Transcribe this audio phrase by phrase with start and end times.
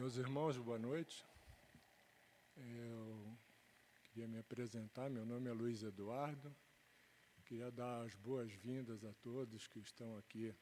[0.00, 1.22] Meus irmãos, boa noite.
[2.56, 3.36] Eu
[4.04, 5.10] queria me apresentar.
[5.10, 6.56] Meu nome é Luiz Eduardo.
[7.44, 10.54] Queria dar as boas-vindas a todos que estão aqui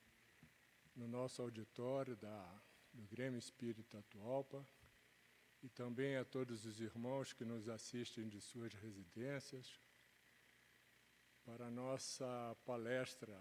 [0.96, 2.60] no nosso auditório da,
[2.92, 4.66] do Grêmio Espírita Atualpa
[5.62, 9.78] e também a todos os irmãos que nos assistem de suas residências
[11.44, 13.40] para a nossa palestra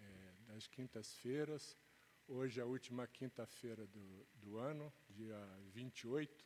[0.00, 1.76] é, das quintas-feiras
[2.30, 5.34] Hoje é a última quinta-feira do, do ano, dia
[5.72, 6.44] 28,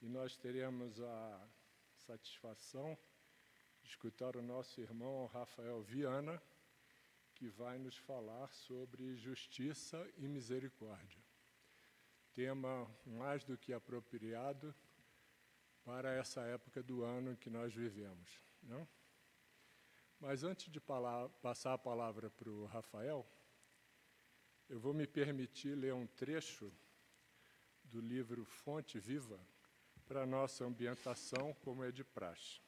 [0.00, 1.48] e nós teremos a
[1.96, 2.96] satisfação
[3.82, 6.40] de escutar o nosso irmão Rafael Viana,
[7.34, 11.20] que vai nos falar sobre justiça e misericórdia.
[12.32, 14.72] Tema mais do que apropriado
[15.82, 18.40] para essa época do ano que nós vivemos.
[18.62, 18.86] Não?
[20.20, 20.80] Mas antes de
[21.42, 23.28] passar a palavra para o Rafael,
[24.68, 26.72] eu vou me permitir ler um trecho
[27.84, 29.38] do livro Fonte Viva
[30.06, 32.60] para nossa ambientação, como é de praxe.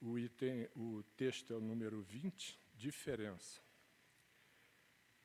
[0.00, 3.60] O, item, o texto é o número 20, diferença.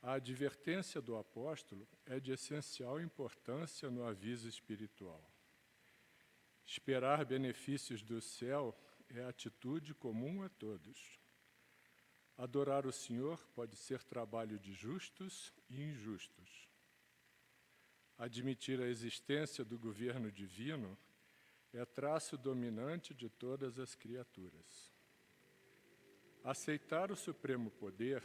[0.01, 5.23] A advertência do apóstolo é de essencial importância no aviso espiritual.
[6.65, 8.75] Esperar benefícios do céu
[9.09, 11.20] é atitude comum a todos.
[12.41, 16.67] Adorar o Senhor pode ser trabalho de justos e injustos.
[18.17, 20.97] Admitir a existência do governo divino
[21.71, 24.91] é traço dominante de todas as criaturas.
[26.43, 28.23] Aceitar o supremo poder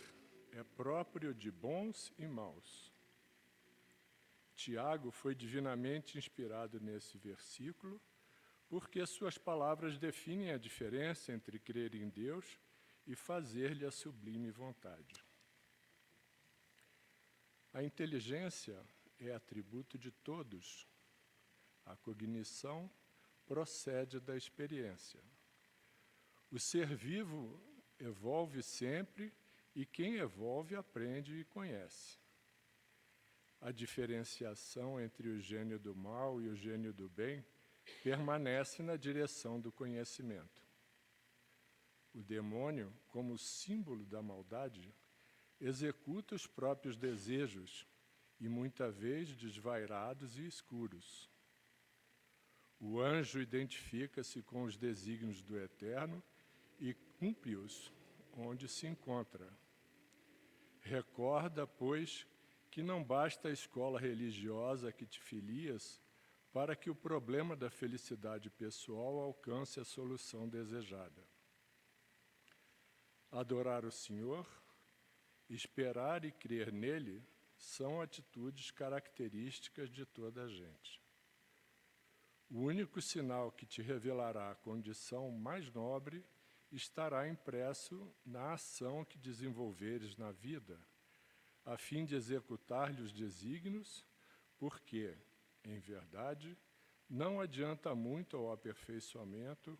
[0.50, 2.90] é próprio de bons e maus.
[4.54, 8.00] Tiago foi divinamente inspirado nesse versículo,
[8.66, 12.58] porque suas palavras definem a diferença entre crer em Deus
[13.06, 15.24] e fazer-lhe a sublime vontade.
[17.72, 18.82] A inteligência
[19.18, 20.86] é atributo de todos.
[21.84, 22.90] A cognição
[23.46, 25.20] procede da experiência.
[26.50, 27.60] O ser vivo
[27.98, 29.32] evolve sempre
[29.74, 32.18] e quem evolve aprende e conhece.
[33.60, 37.44] A diferenciação entre o gênio do mal e o gênio do bem
[38.02, 40.65] permanece na direção do conhecimento.
[42.16, 44.90] O demônio, como símbolo da maldade,
[45.60, 47.86] executa os próprios desejos
[48.40, 51.30] e muitas vezes desvairados e escuros.
[52.80, 56.22] O anjo identifica-se com os desígnios do Eterno
[56.80, 57.92] e cumpre-os
[58.32, 59.46] onde se encontra.
[60.80, 62.26] Recorda, pois,
[62.70, 66.00] que não basta a escola religiosa que te filias
[66.50, 71.35] para que o problema da felicidade pessoal alcance a solução desejada
[73.30, 74.46] adorar o Senhor,
[75.48, 77.22] esperar e crer nele
[77.56, 81.00] são atitudes características de toda a gente.
[82.48, 86.24] O único sinal que te revelará a condição mais nobre
[86.70, 90.78] estará impresso na ação que desenvolveres na vida,
[91.64, 94.06] a fim de executar-lhe os desígnios,
[94.58, 95.16] porque,
[95.64, 96.56] em verdade,
[97.08, 99.78] não adianta muito ao aperfeiçoamento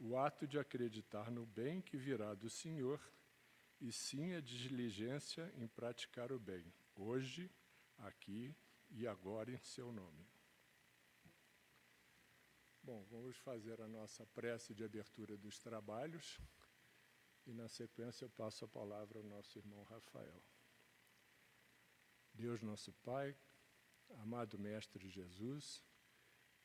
[0.00, 3.00] o ato de acreditar no bem que virá do Senhor,
[3.80, 7.50] e sim a diligência em praticar o bem, hoje,
[7.98, 8.54] aqui
[8.90, 10.26] e agora em seu nome.
[12.82, 16.40] Bom, vamos fazer a nossa prece de abertura dos trabalhos
[17.46, 20.42] e, na sequência, eu passo a palavra ao nosso irmão Rafael.
[22.32, 23.36] Deus, nosso Pai,
[24.18, 25.84] amado Mestre Jesus,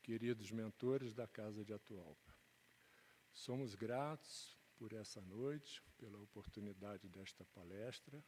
[0.02, 2.25] queridos mentores da Casa de Atualpa,
[3.36, 8.24] Somos gratos por essa noite, pela oportunidade desta palestra.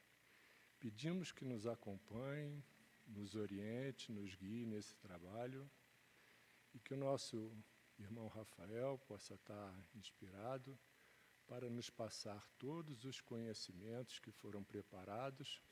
[0.82, 2.62] Pedimos que nos acompanhe,
[3.08, 5.68] nos oriente, nos guie nesse trabalho
[6.74, 7.56] e que o nosso
[7.98, 10.78] irmão Rafael possa estar inspirado
[11.48, 15.64] para nos passar todos os conhecimentos que foram preparados,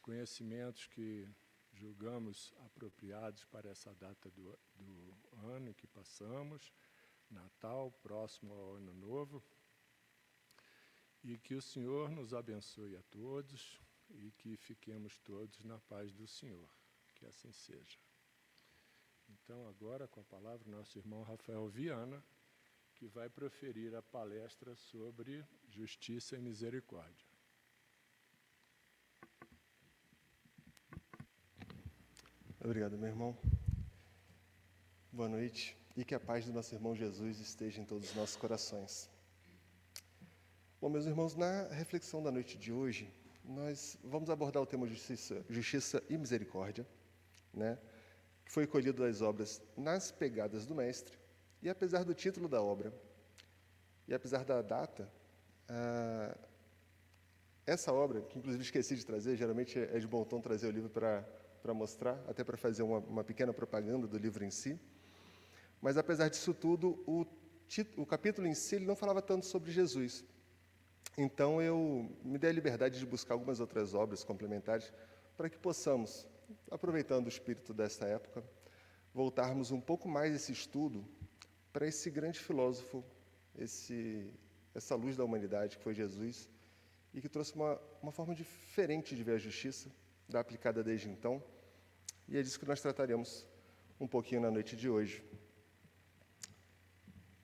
[0.00, 1.28] conhecimentos que
[1.74, 5.14] julgamos apropriados para essa data do, do
[5.46, 6.72] ano que passamos
[7.32, 9.42] Natal, próximo ao Ano Novo.
[11.24, 13.80] E que o Senhor nos abençoe a todos
[14.10, 16.68] e que fiquemos todos na paz do Senhor.
[17.14, 17.98] Que assim seja.
[19.28, 22.22] Então, agora, com a palavra, nosso irmão Rafael Viana,
[22.94, 27.26] que vai proferir a palestra sobre justiça e misericórdia.
[32.60, 33.36] Obrigado, meu irmão.
[35.12, 38.36] Boa noite e que a paz do nosso irmão Jesus esteja em todos os nossos
[38.36, 39.10] corações.
[40.80, 43.12] Bom, meus irmãos, na reflexão da noite de hoje,
[43.44, 46.86] nós vamos abordar o tema justiça, justiça e misericórdia,
[47.52, 47.78] né?
[48.44, 51.16] que foi colhido das obras Nas Pegadas do Mestre,
[51.62, 52.92] e apesar do título da obra,
[54.08, 55.08] e apesar da data,
[55.68, 56.36] ah,
[57.64, 60.90] essa obra, que inclusive esqueci de trazer, geralmente é de bom tom trazer o livro
[60.90, 64.78] para mostrar, até para fazer uma, uma, pequena propaganda do livro em si,
[65.82, 67.26] mas apesar disso tudo, o,
[67.96, 70.24] o capítulo em si não falava tanto sobre Jesus.
[71.18, 74.92] Então eu me dei a liberdade de buscar algumas outras obras complementares
[75.36, 76.26] para que possamos,
[76.70, 78.44] aproveitando o espírito desta época,
[79.12, 81.04] voltarmos um pouco mais esse estudo
[81.72, 83.04] para esse grande filósofo,
[83.58, 84.32] esse,
[84.74, 86.48] essa luz da humanidade que foi Jesus
[87.12, 89.90] e que trouxe uma, uma forma diferente de ver a justiça,
[90.28, 91.42] da aplicada desde então.
[92.28, 93.46] E é disso que nós trataremos
[94.00, 95.22] um pouquinho na noite de hoje.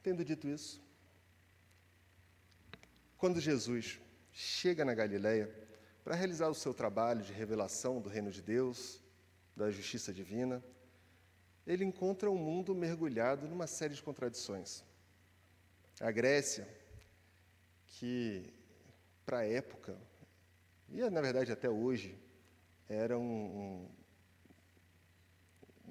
[0.02, 0.80] Tendo dito isso,
[3.16, 4.00] quando Jesus
[4.32, 5.52] chega na Galileia
[6.04, 9.02] para realizar o seu trabalho de revelação do reino de Deus,
[9.56, 10.62] da justiça divina,
[11.66, 14.84] ele encontra um mundo mergulhado numa série de contradições.
[16.00, 16.66] A Grécia,
[17.86, 18.54] que
[19.26, 19.98] para a época,
[20.88, 22.16] e na verdade até hoje,
[22.88, 23.86] era um,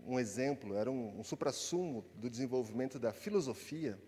[0.07, 3.99] um, exemplo, era um, um suprassumo do desenvolvimento da filosofia,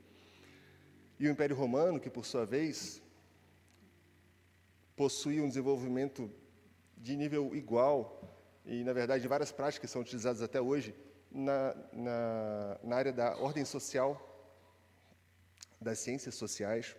[1.19, 3.01] e o Império Romano, que por sua vez
[4.95, 6.31] possui um desenvolvimento
[6.97, 8.21] de nível igual,
[8.65, 10.95] e na verdade várias práticas são utilizadas até hoje
[11.29, 14.25] na, na, na área da ordem social,
[15.81, 16.95] das ciências sociais,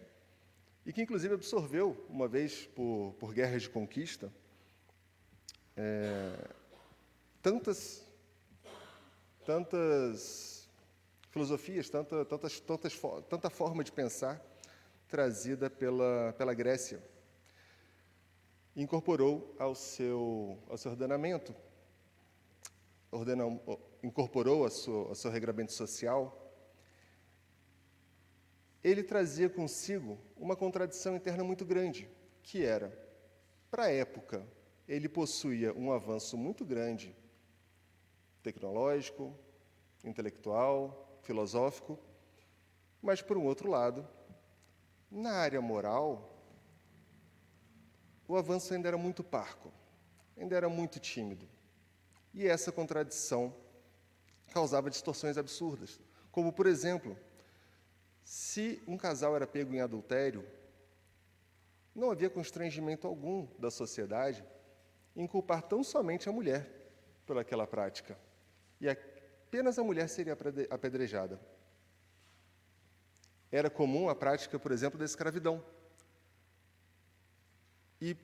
[0.84, 4.32] e que inclusive absorveu, uma vez por, por guerras de conquista,
[5.76, 6.48] é,
[7.42, 8.09] tantas,
[9.50, 10.68] tantas
[11.30, 14.40] filosofias, tanta, tantas, tantas, tanta forma de pensar
[15.08, 17.02] trazida pela, pela Grécia.
[18.76, 21.52] Incorporou ao seu, ao seu ordenamento,
[23.10, 23.60] ordenou,
[24.04, 26.54] incorporou ao seu, ao seu regramento social,
[28.84, 32.08] ele trazia consigo uma contradição interna muito grande,
[32.44, 32.96] que era,
[33.68, 34.46] para a época,
[34.86, 37.16] ele possuía um avanço muito grande
[38.42, 39.34] tecnológico,
[40.04, 41.98] intelectual, filosófico,
[43.02, 44.06] mas, por um outro lado,
[45.10, 46.30] na área moral,
[48.28, 49.72] o avanço ainda era muito parco,
[50.36, 51.48] ainda era muito tímido.
[52.32, 53.54] E essa contradição
[54.52, 55.98] causava distorções absurdas.
[56.30, 57.16] Como, por exemplo,
[58.22, 60.46] se um casal era pego em adultério,
[61.94, 64.44] não havia constrangimento algum da sociedade
[65.16, 66.68] em culpar tão somente a mulher
[67.26, 68.16] pelaquela prática.
[68.80, 70.36] E apenas a mulher seria
[70.70, 71.40] apedrejada.
[73.52, 75.62] Era comum a prática, por exemplo, da escravidão.
[78.00, 78.16] E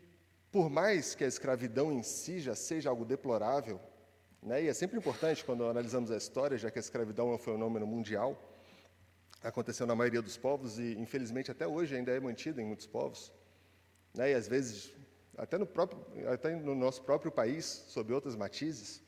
[0.51, 3.81] por mais que a escravidão em si já seja algo deplorável,
[4.43, 7.39] né, e é sempre importante quando analisamos a história, já que a escravidão é um
[7.39, 8.41] fenômeno mundial,
[9.43, 13.33] aconteceu na maioria dos povos e, infelizmente, até hoje ainda é mantida em muitos povos,
[14.15, 14.95] né, e às vezes
[15.37, 19.03] até no, próprio, até no nosso próprio país, sob outras matizes.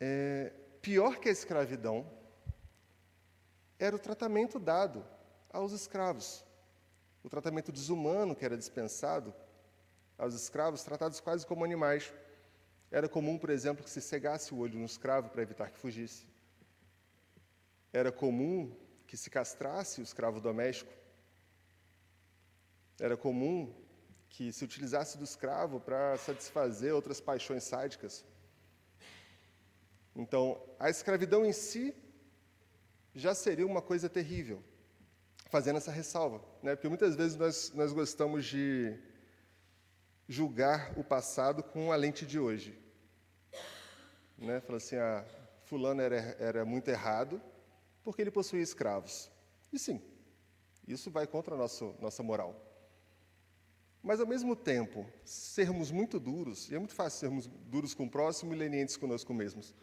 [0.00, 2.10] É, pior que a escravidão
[3.78, 5.04] era o tratamento dado
[5.50, 6.44] aos escravos
[7.22, 9.32] o tratamento desumano que era dispensado
[10.18, 12.12] aos escravos, tratados quase como animais.
[12.90, 16.26] Era comum, por exemplo, que se cegasse o olho no escravo para evitar que fugisse.
[17.92, 18.74] Era comum
[19.06, 20.92] que se castrasse o escravo doméstico.
[23.00, 23.72] Era comum
[24.28, 28.24] que se utilizasse do escravo para satisfazer outras paixões sádicas.
[30.14, 31.94] Então, a escravidão em si
[33.14, 34.62] já seria uma coisa terrível
[35.50, 36.74] fazendo essa ressalva, né?
[36.74, 38.98] porque muitas vezes nós, nós gostamos de
[40.26, 42.78] julgar o passado com a lente de hoje.
[44.38, 44.60] Né?
[44.60, 45.24] Fala assim, ah,
[45.64, 47.40] fulano era, era muito errado
[48.02, 49.30] porque ele possuía escravos.
[49.70, 50.00] E sim,
[50.88, 52.72] isso vai contra a nossa, nossa moral.
[54.02, 58.10] Mas, ao mesmo tempo, sermos muito duros, e é muito fácil sermos duros com o
[58.10, 59.74] próximo e lenientes conosco mesmos,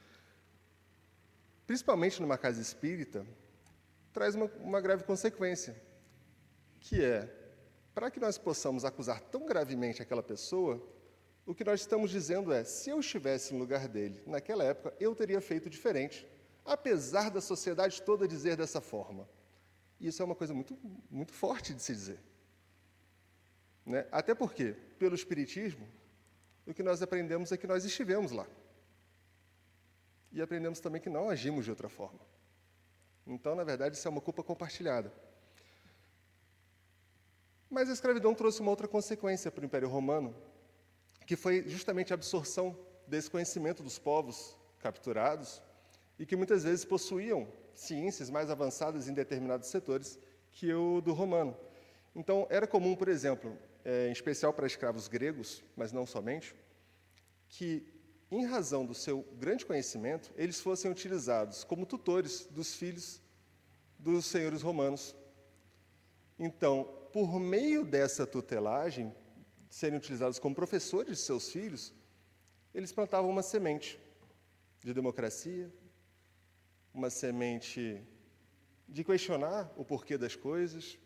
[1.70, 3.24] principalmente numa casa espírita,
[4.12, 5.80] traz uma, uma grave consequência,
[6.80, 7.32] que é,
[7.94, 10.84] para que nós possamos acusar tão gravemente aquela pessoa,
[11.46, 15.14] o que nós estamos dizendo é: se eu estivesse no lugar dele naquela época, eu
[15.14, 16.28] teria feito diferente,
[16.66, 19.30] apesar da sociedade toda dizer dessa forma.
[20.00, 20.76] E isso é uma coisa muito,
[21.08, 22.20] muito forte de se dizer.
[23.86, 24.08] Né?
[24.12, 25.88] Até porque, pelo Espiritismo,
[26.66, 28.48] o que nós aprendemos é que nós estivemos lá.
[30.32, 32.20] E aprendemos também que não agimos de outra forma.
[33.26, 35.12] Então, na verdade, isso é uma culpa compartilhada.
[37.70, 40.36] Mas a escravidão trouxe uma outra consequência para o Império Romano,
[41.28, 42.76] que foi justamente a absorção
[43.08, 45.62] desse conhecimento dos povos capturados
[46.18, 50.18] e que muitas vezes possuíam ciências mais avançadas em determinados setores
[50.52, 51.56] que o do romano.
[52.16, 53.56] Então, era comum, por exemplo,
[53.86, 56.56] é, em especial para escravos gregos, mas não somente,
[57.48, 57.86] que,
[58.32, 63.22] em razão do seu grande conhecimento, eles fossem utilizados como tutores dos filhos
[63.98, 65.16] dos senhores romanos.
[66.38, 69.14] Então, por meio dessa tutelagem,
[69.70, 71.94] serem utilizados como professores de seus filhos,
[72.74, 74.00] eles plantavam uma semente
[74.84, 75.74] de democracia,
[76.94, 78.02] uma semente
[78.88, 80.98] de questionar o porquê das coisas.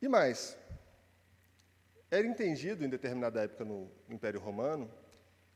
[0.00, 0.56] E mais,
[2.10, 4.90] era entendido em determinada época no Império Romano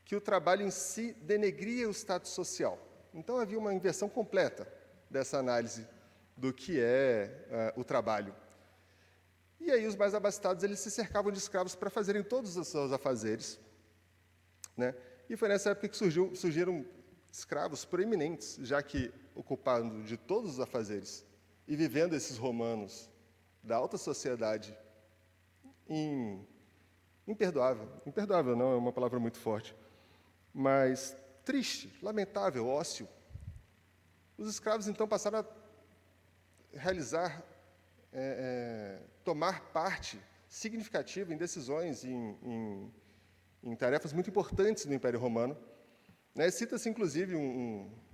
[0.05, 2.77] que o trabalho em si denegria o status social.
[3.13, 4.67] Então havia uma inversão completa
[5.09, 5.87] dessa análise
[6.35, 8.35] do que é uh, o trabalho.
[9.59, 12.91] E aí os mais abastados eles se cercavam de escravos para fazerem todos os seus
[12.91, 13.59] afazeres,
[14.75, 14.93] né?
[15.29, 16.85] E foi nessa época que surgiu, surgiram
[17.31, 21.25] escravos proeminentes, já que ocupando de todos os afazeres
[21.67, 23.09] e vivendo esses romanos
[23.63, 24.77] da alta sociedade
[25.87, 26.45] em,
[27.27, 29.75] imperdoável, imperdoável não é uma palavra muito forte,
[30.53, 33.07] mas triste, lamentável, ócio.
[34.37, 35.45] Os escravos então passaram a
[36.77, 37.43] realizar,
[38.11, 42.93] é, é, tomar parte significativa em decisões, em, em
[43.63, 45.57] em tarefas muito importantes no Império Romano.
[46.35, 47.41] Né, Cita-se, inclusive, um,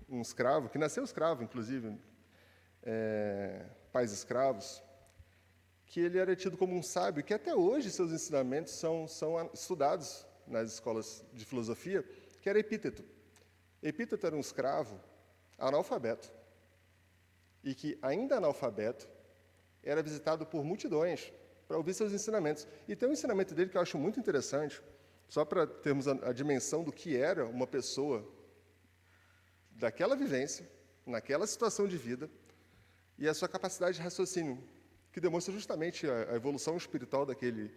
[0.08, 1.98] um, um, escravo, que nasceu escravo, inclusive,
[2.84, 4.84] é, pais escravos,
[5.90, 10.26] que ele era tido como um sábio, que até hoje seus ensinamentos são, são estudados
[10.46, 12.04] nas escolas de filosofia,
[12.42, 13.04] que era Epíteto.
[13.82, 15.02] Epíteto era um escravo
[15.58, 16.32] analfabeto,
[17.64, 19.10] e que, ainda analfabeto,
[19.84, 21.34] era visitado por multidões
[21.68, 22.68] para ouvir seus ensinamentos.
[22.88, 24.80] E tem um ensinamento dele que eu acho muito interessante,
[25.28, 28.24] só para termos a, a dimensão do que era uma pessoa
[29.72, 30.70] daquela vivência,
[31.04, 32.30] naquela situação de vida,
[33.18, 34.64] e a sua capacidade de raciocínio,
[35.12, 37.72] que demonstra justamente a, a evolução espiritual daquele,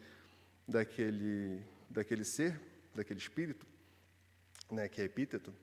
[0.67, 2.61] daquele, daquele ser,
[2.95, 3.67] daquele espírito,
[4.71, 5.55] né, que é epíteto,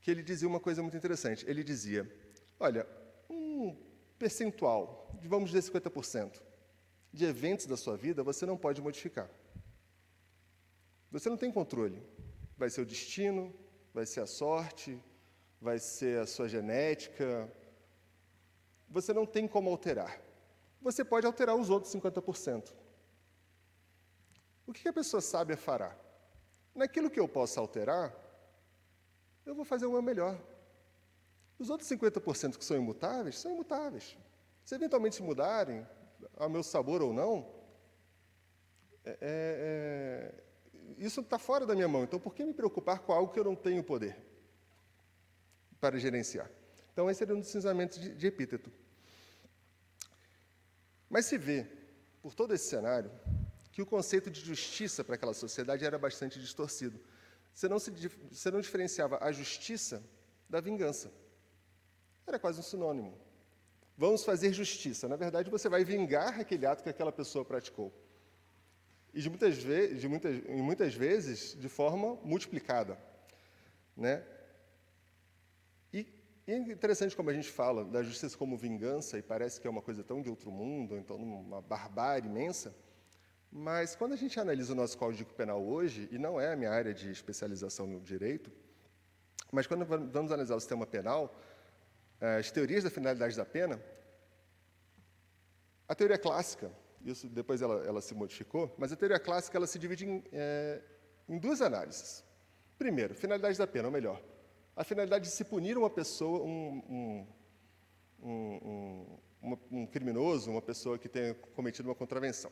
[0.00, 1.44] que ele dizia uma coisa muito interessante.
[1.48, 2.10] Ele dizia:
[2.58, 2.86] olha,
[3.28, 3.76] um
[4.18, 6.40] percentual, vamos dizer 50%,
[7.12, 9.28] de eventos da sua vida você não pode modificar.
[11.10, 12.02] Você não tem controle.
[12.56, 13.54] Vai ser o destino,
[13.92, 14.98] vai ser a sorte,
[15.60, 17.52] vai ser a sua genética.
[18.88, 20.20] Você não tem como alterar.
[20.82, 22.74] Você pode alterar os outros 50%.
[24.66, 25.96] O que a pessoa sábia fará?
[26.74, 28.14] Naquilo que eu possa alterar,
[29.46, 30.38] eu vou fazer o meu melhor.
[31.58, 34.16] Os outros 50% que são imutáveis, são imutáveis.
[34.64, 35.86] Se eventualmente mudarem,
[36.36, 37.48] ao meu sabor ou não,
[39.04, 40.42] é, é, é
[40.98, 43.44] isso está fora da minha mão, então por que me preocupar com algo que eu
[43.44, 44.16] não tenho poder
[45.80, 46.50] para gerenciar?
[46.92, 48.70] Então, esse seria um dos cinzamentos de, de epíteto.
[51.12, 51.66] Mas se vê,
[52.22, 53.10] por todo esse cenário,
[53.70, 56.98] que o conceito de justiça para aquela sociedade era bastante distorcido.
[57.52, 57.90] Você não, se,
[58.30, 60.02] você não diferenciava a justiça
[60.48, 61.12] da vingança.
[62.26, 63.20] Era quase um sinônimo.
[63.96, 65.06] Vamos fazer justiça.
[65.06, 67.92] Na verdade, você vai vingar aquele ato que aquela pessoa praticou
[69.12, 72.98] e de muitas, vezes, de muitas, muitas vezes de forma multiplicada.
[73.94, 74.24] Né?
[76.46, 79.70] E, é interessante como a gente fala da justiça como vingança, e parece que é
[79.70, 82.74] uma coisa tão de outro mundo, então uma barbárie imensa,
[83.50, 86.70] mas quando a gente analisa o nosso Código Penal hoje, e não é a minha
[86.70, 88.50] área de especialização no direito,
[89.52, 91.38] mas quando vamos analisar o sistema penal,
[92.20, 93.78] eh, as teorias da finalidade da pena,
[95.86, 96.72] a teoria clássica
[97.04, 100.80] isso depois ela, ela se modificou, mas a teoria clássica ela se divide em, é,
[101.28, 102.24] em duas análises.
[102.78, 104.22] Primeiro, finalidade da pena, ou melhor,
[104.74, 107.26] a finalidade de se punir uma pessoa, um,
[108.22, 108.28] um,
[109.42, 112.50] um, um, criminoso, uma pessoa que tenha cometido uma contravenção.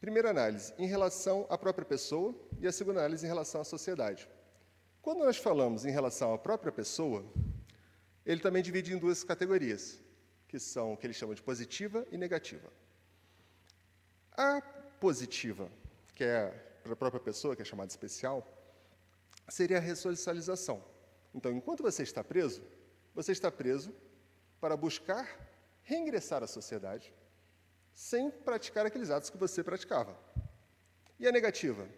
[0.00, 4.28] Primeira análise, em relação à própria pessoa, e a segunda análise em relação à sociedade.
[5.00, 7.24] Quando nós falamos em relação à própria pessoa,
[8.26, 10.00] ele também divide em duas categorias,
[10.48, 12.72] que são o que ele chama de positiva e negativa.
[14.36, 14.60] A
[14.98, 15.70] positiva,
[16.14, 16.48] que é
[16.82, 18.46] para a própria pessoa, que é chamada especial,
[19.48, 20.82] seria a ressocialização.
[21.34, 22.62] Então, enquanto você está preso,
[23.14, 23.92] você está preso
[24.60, 25.28] para buscar
[25.82, 27.12] reingressar à sociedade
[27.92, 30.16] sem praticar aqueles atos que você praticava.
[31.18, 31.88] E a negativa?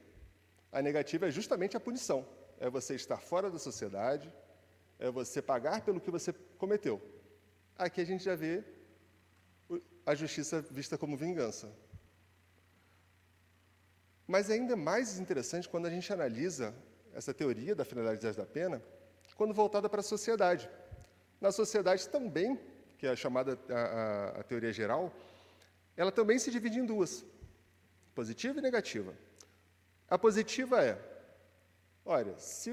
[0.73, 2.27] A negativa é justamente a punição.
[2.59, 4.33] É você estar fora da sociedade,
[4.99, 7.01] é você pagar pelo que você cometeu.
[7.77, 8.65] Aqui a gente já vê
[10.05, 11.71] a justiça vista como vingança.
[14.27, 16.75] Mas é ainda mais interessante quando a gente analisa
[17.15, 18.83] essa teoria da finalidade da pena,
[19.37, 20.69] quando voltada para a sociedade.
[21.41, 22.59] Na sociedade também,
[22.99, 25.13] que é a chamada a, a, a teoria geral,
[25.97, 27.25] ela também se divide em duas,
[28.15, 29.15] positiva e negativa.
[30.09, 30.99] A positiva é,
[32.05, 32.71] olha, se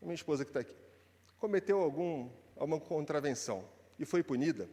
[0.00, 0.76] a minha esposa que está aqui
[1.38, 3.64] cometeu algum, alguma contravenção
[3.98, 4.68] e foi punida,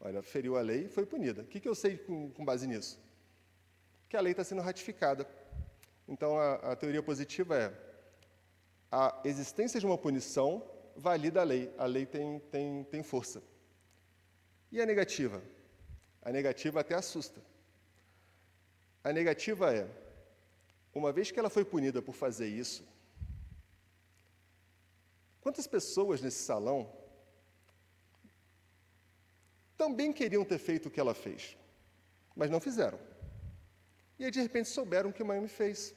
[0.00, 1.42] olha, feriu a lei e foi punida.
[1.42, 2.98] O que, que eu sei com, com base nisso?
[4.08, 5.26] Que a lei está sendo ratificada.
[6.06, 7.83] Então, a, a teoria positiva é
[8.96, 13.42] a existência de uma punição valida a lei, a lei tem, tem, tem força.
[14.70, 15.42] E a negativa?
[16.22, 17.40] A negativa até assusta.
[19.02, 19.84] A negativa é,
[20.94, 22.86] uma vez que ela foi punida por fazer isso,
[25.40, 26.96] quantas pessoas nesse salão
[29.76, 31.58] também queriam ter feito o que ela fez,
[32.36, 33.00] mas não fizeram?
[34.20, 35.92] E aí, de repente, souberam o que Miami fez.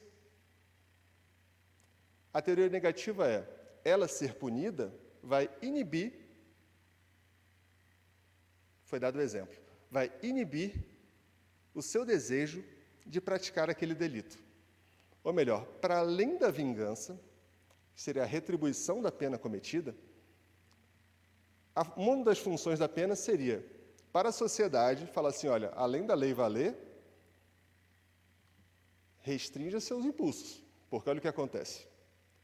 [2.38, 3.44] A teoria negativa é:
[3.84, 6.12] ela ser punida vai inibir,
[8.84, 9.56] foi dado o exemplo,
[9.90, 10.84] vai inibir
[11.74, 12.64] o seu desejo
[13.04, 14.38] de praticar aquele delito.
[15.24, 17.20] Ou melhor, para além da vingança,
[17.92, 19.92] que seria a retribuição da pena cometida,
[21.96, 23.66] uma das funções da pena seria,
[24.12, 26.76] para a sociedade, falar assim: olha, além da lei valer,
[29.22, 31.87] restrinja seus impulsos, porque olha o que acontece.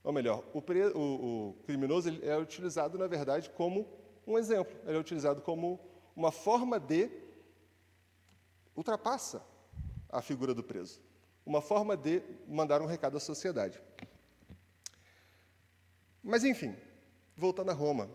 [0.05, 3.89] Ou melhor, o, pre, o, o criminoso é utilizado, na verdade, como
[4.27, 5.81] um exemplo, ele é utilizado como
[6.15, 7.11] uma forma de
[8.77, 9.43] ultrapassa
[10.11, 11.01] a figura do preso,
[11.45, 13.81] uma forma de mandar um recado à sociedade.
[16.23, 16.77] Mas, enfim,
[17.35, 18.11] voltando a Roma,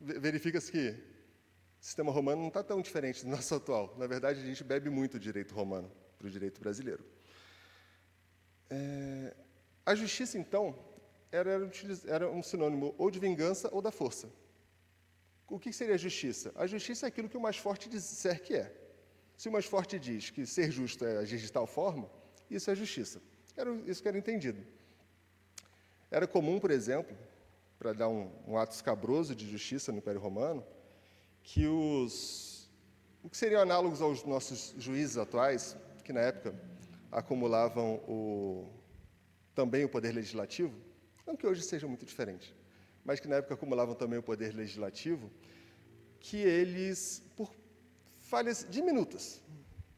[0.00, 0.90] verifica-se que
[1.80, 3.94] o sistema romano não está tão diferente do nosso atual.
[3.98, 7.04] Na verdade, a gente bebe muito o direito romano para o direito brasileiro.
[8.70, 9.36] É,
[9.84, 10.91] a justiça, então,
[11.32, 11.70] era,
[12.06, 14.30] era um sinônimo ou de vingança ou da força.
[15.48, 16.52] O que seria a justiça?
[16.54, 18.72] A justiça é aquilo que o mais forte disser que é.
[19.36, 22.08] Se o mais forte diz que ser justo é agir de tal forma,
[22.50, 23.20] isso é justiça.
[23.56, 24.64] Era isso que era entendido.
[26.10, 27.16] Era comum, por exemplo,
[27.78, 30.64] para dar um, um, ato escabroso de justiça no Império Romano,
[31.42, 32.70] que os
[33.22, 36.54] o que seriam análogos aos nossos juízes atuais, que na época
[37.10, 38.68] acumulavam o,
[39.54, 40.74] também o poder legislativo,
[41.32, 42.54] não que hoje seja muito diferente,
[43.02, 45.30] mas que na época acumulavam também o poder legislativo,
[46.20, 47.50] que eles, por
[48.18, 49.42] falhas diminutas,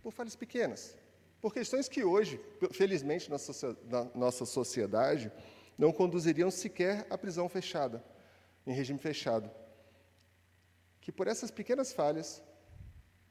[0.01, 0.97] por falhas pequenas,
[1.40, 5.31] por questões que hoje, felizmente, na nossa sociedade,
[5.77, 8.03] não conduziriam sequer à prisão fechada,
[8.64, 9.51] em regime fechado.
[11.01, 12.42] Que por essas pequenas falhas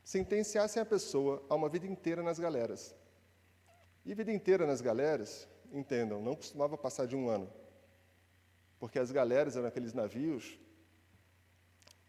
[0.03, 2.93] sentenciassem a pessoa a uma vida inteira nas galeras.
[4.05, 7.62] E vida inteira nas galeras, entendam, não costumava passar de um ano
[8.83, 10.59] porque as galeras eram aqueles navios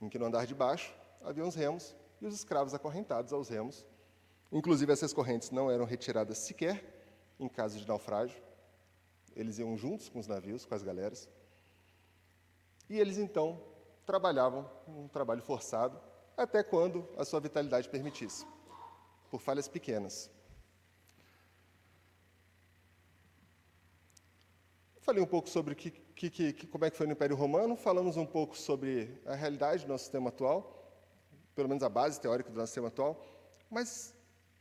[0.01, 3.87] em que no andar de baixo havia os remos e os escravos acorrentados aos remos.
[4.51, 6.83] Inclusive, essas correntes não eram retiradas sequer
[7.39, 8.43] em caso de naufrágio.
[9.37, 11.29] Eles iam juntos com os navios, com as galeras.
[12.91, 13.63] E eles, então,
[14.05, 15.97] trabalhavam um trabalho forçado
[16.37, 18.45] até quando a sua vitalidade permitisse,
[19.31, 20.29] por falhas pequenas.
[24.99, 28.17] Falei um pouco sobre que, que, que, como é que foi no Império Romano, falamos
[28.17, 31.03] um pouco sobre a realidade do nosso sistema atual,
[31.55, 33.25] pelo menos a base teórica do nosso sistema atual,
[33.71, 34.15] mas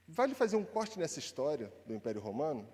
[0.08, 2.68] vale fazer um corte nessa história do Império Romano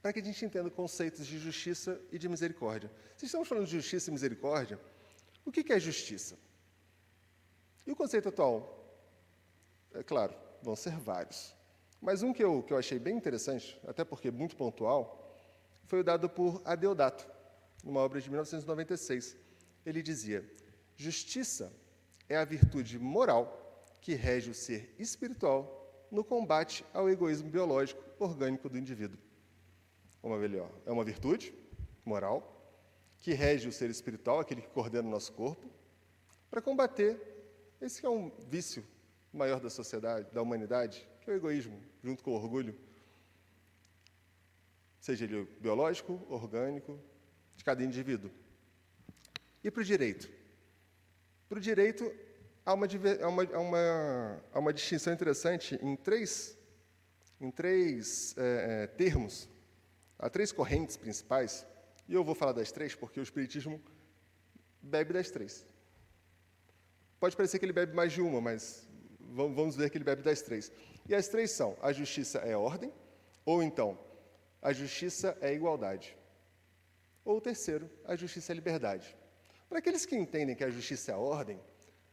[0.00, 2.90] para que a gente entenda conceitos de justiça e de misericórdia.
[3.16, 4.80] Se estamos falando de justiça e misericórdia,
[5.44, 6.38] o que é justiça?
[7.86, 8.78] E o conceito atual?
[9.92, 11.54] É claro, vão ser vários.
[12.00, 15.36] Mas um que eu, que eu achei bem interessante, até porque muito pontual,
[15.84, 17.28] foi dado por Adeodato,
[17.84, 19.36] numa obra de 1996.
[19.84, 20.48] Ele dizia:
[20.96, 21.72] Justiça
[22.28, 23.56] é a virtude moral
[24.00, 29.18] que rege o ser espiritual no combate ao egoísmo biológico orgânico do indivíduo.
[30.22, 31.54] Uma melhor, é uma virtude
[32.04, 32.56] moral
[33.18, 35.70] que rege o ser espiritual, aquele que coordena o nosso corpo,
[36.50, 37.20] para combater
[37.80, 38.84] esse que é um vício
[39.32, 42.74] maior da sociedade, da humanidade, que é o egoísmo, junto com o orgulho
[45.00, 47.00] seja ele biológico, orgânico,
[47.60, 48.30] de cada indivíduo.
[49.62, 50.30] E para o direito?
[51.46, 52.10] Para o direito,
[52.64, 56.56] há uma, há, uma, há, uma, há uma distinção interessante em três,
[57.38, 59.46] em três é, é, termos,
[60.18, 61.66] há três correntes principais,
[62.08, 63.78] e eu vou falar das três porque o Espiritismo
[64.80, 65.66] bebe das três.
[67.18, 70.40] Pode parecer que ele bebe mais de uma, mas vamos ver que ele bebe das
[70.40, 70.72] três.
[71.06, 72.90] E as três são: a justiça é ordem,
[73.44, 73.98] ou então,
[74.62, 76.16] a justiça é igualdade.
[77.30, 79.16] Ou o terceiro, a justiça é liberdade.
[79.68, 81.60] Para aqueles que entendem que a justiça é a ordem,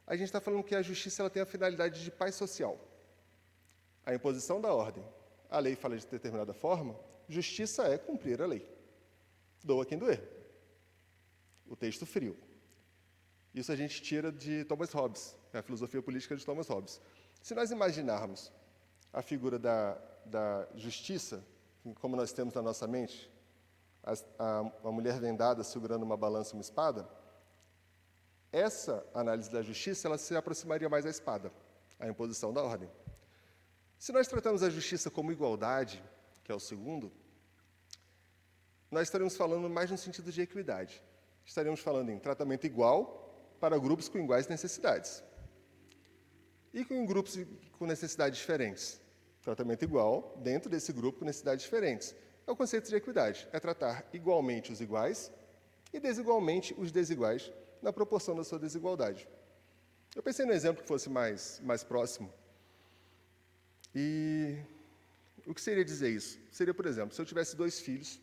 [0.06, 2.80] a gente está falando que a justiça ela tem a finalidade de paz social.
[4.06, 5.04] A imposição da ordem.
[5.50, 6.96] A lei fala de determinada forma,
[7.28, 8.64] justiça é cumprir a lei.
[9.64, 10.22] Doa quem doer.
[11.66, 12.38] O texto frio.
[13.56, 17.02] Isso a gente tira de Thomas Hobbes, a filosofia política de Thomas Hobbes.
[17.42, 18.52] Se nós imaginarmos
[19.12, 19.96] a figura da,
[20.28, 21.44] da justiça,
[21.96, 23.36] como nós temos na nossa mente,
[24.08, 27.08] a, a, a mulher vendada segurando uma balança e uma espada,
[28.52, 31.52] essa análise da justiça ela se aproximaria mais à espada,
[32.00, 32.90] à imposição da ordem.
[34.00, 36.02] Se nós tratamos a justiça como igualdade,
[36.44, 37.12] que é o segundo,
[38.90, 41.04] nós estaremos falando mais no sentido de equidade.
[41.46, 45.22] Estaremos falando em tratamento igual para grupos com iguais necessidades.
[46.74, 47.38] E com grupos
[47.78, 49.02] com necessidades diferentes.
[49.42, 52.16] Tratamento igual dentro desse grupo com necessidades diferentes.
[52.48, 53.48] É o conceito de equidade.
[53.52, 55.32] É tratar igualmente os iguais
[55.94, 59.28] e desigualmente os desiguais na proporção da sua desigualdade.
[60.16, 62.34] Eu pensei no exemplo que fosse mais, mais próximo.
[63.94, 64.58] E
[65.46, 66.40] o que seria dizer isso?
[66.50, 68.20] Seria, por exemplo, se eu tivesse dois filhos,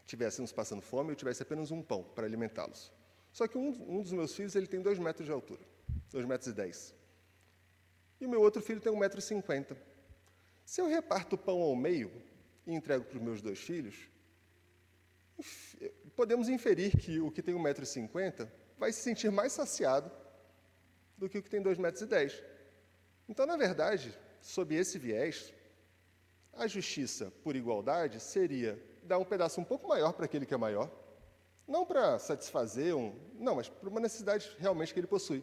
[0.00, 2.92] estivéssemos passando fome, eu tivesse apenas um pão para alimentá-los.
[3.32, 5.62] Só que um, um, dos meus filhos ele tem dois metros de altura,
[6.10, 6.94] dois metros e dez.
[8.20, 9.76] E o meu outro filho tem um metro e cinquenta.
[10.64, 12.12] Se eu reparto o pão ao meio
[12.66, 14.08] e entrego para os meus dois filhos,
[16.14, 18.48] podemos inferir que o que tem 1,50m
[18.78, 20.10] vai se sentir mais saciado
[21.16, 22.44] do que o que tem 2,10 m.
[23.28, 25.52] Então, na verdade, sob esse viés,
[26.52, 30.56] a justiça por igualdade seria dar um pedaço um pouco maior para aquele que é
[30.56, 30.90] maior,
[31.66, 35.42] não para satisfazer um, não, mas para uma necessidade realmente que ele possui,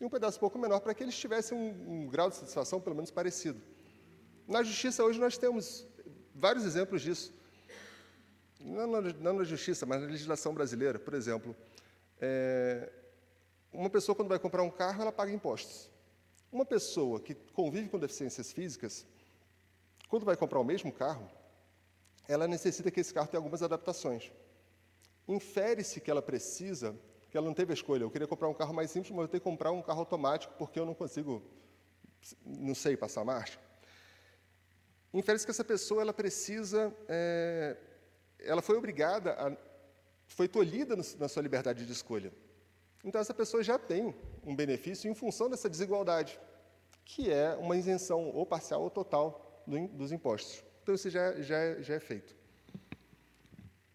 [0.00, 2.80] e um pedaço um pouco menor para que eles tivessem um, um grau de satisfação
[2.80, 3.60] pelo menos parecido.
[4.48, 5.86] Na justiça hoje nós temos
[6.40, 7.32] vários exemplos disso
[8.60, 11.56] não na, não na justiça, mas na legislação brasileira, por exemplo,
[12.20, 12.90] é,
[13.72, 15.90] uma pessoa quando vai comprar um carro, ela paga impostos.
[16.52, 19.06] Uma pessoa que convive com deficiências físicas,
[20.08, 21.30] quando vai comprar o mesmo carro,
[22.28, 24.30] ela necessita que esse carro tenha algumas adaptações.
[25.26, 26.94] Infere-se que ela precisa,
[27.30, 28.02] que ela não teve a escolha.
[28.02, 30.52] Eu queria comprar um carro mais simples, mas eu tenho que comprar um carro automático
[30.58, 31.42] porque eu não consigo,
[32.44, 33.58] não sei passar marcha.
[35.12, 37.76] Infere-se que essa pessoa ela precisa é,
[38.38, 39.56] ela foi obrigada, a,
[40.26, 42.32] foi tolhida no, na sua liberdade de escolha.
[43.04, 46.38] Então, essa pessoa já tem um benefício em função dessa desigualdade,
[47.04, 50.62] que é uma isenção ou parcial ou total do, dos impostos.
[50.82, 52.36] Então, isso já, já, já é feito.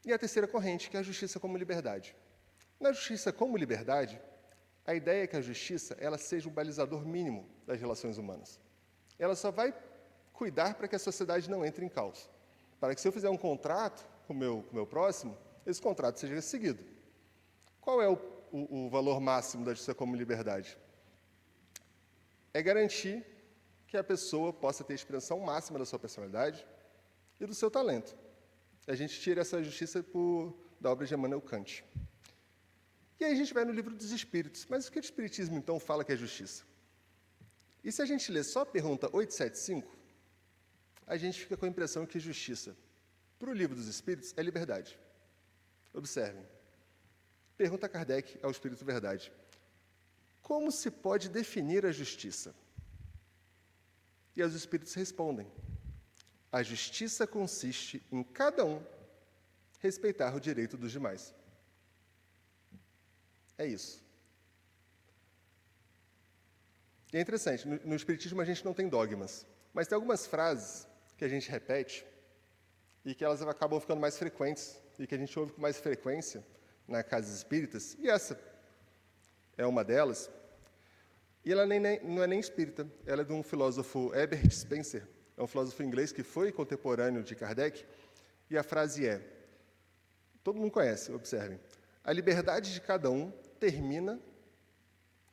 [0.03, 2.15] E a terceira corrente, que é a justiça como liberdade.
[2.79, 4.21] Na justiça como liberdade,
[4.85, 8.59] a ideia é que a justiça ela seja o balizador mínimo das relações humanas.
[9.17, 9.73] Ela só vai
[10.35, 12.29] cuidar para que a sociedade não entre em caos.
[12.79, 16.19] Para que se eu fizer um contrato, com o meu, com meu próximo, esse contrato
[16.19, 16.83] seja seguido.
[17.81, 18.17] Qual é o,
[18.51, 20.77] o, o valor máximo da justiça como liberdade?
[22.53, 23.25] É garantir
[23.87, 26.65] que a pessoa possa ter a expressão máxima da sua personalidade
[27.39, 28.15] e do seu talento.
[28.87, 31.83] A gente tira essa justiça por, da obra de Emmanuel Kant.
[33.19, 34.65] E aí a gente vai no livro dos Espíritos.
[34.69, 36.63] Mas o que o Espiritismo, então, fala que é justiça?
[37.83, 39.94] E se a gente ler só a pergunta 875,
[41.07, 42.75] a gente fica com a impressão que justiça
[43.37, 44.97] para o livro dos Espíritos é liberdade.
[45.93, 46.45] Observem.
[47.57, 49.31] Pergunta Kardec ao Espírito Verdade:
[50.41, 52.55] Como se pode definir a justiça?
[54.35, 55.47] E os Espíritos respondem:
[56.51, 58.83] A justiça consiste em cada um
[59.79, 61.33] respeitar o direito dos demais.
[63.57, 64.03] É isso.
[67.13, 70.85] E é interessante, no, no Espiritismo a gente não tem dogmas, mas tem algumas frases
[71.17, 72.05] que a gente repete
[73.03, 76.43] e que elas acabam ficando mais frequentes e que a gente ouve com mais frequência
[76.87, 78.39] na casas espíritas, e essa
[79.57, 80.29] é uma delas.
[81.43, 85.07] E ela nem, nem, não é nem espírita, ela é de um filósofo Herbert Spencer,
[85.37, 87.85] é um filósofo inglês que foi contemporâneo de Kardec,
[88.49, 89.21] e a frase é:
[90.43, 91.59] todo mundo conhece, observem.
[92.03, 94.19] A liberdade de cada um termina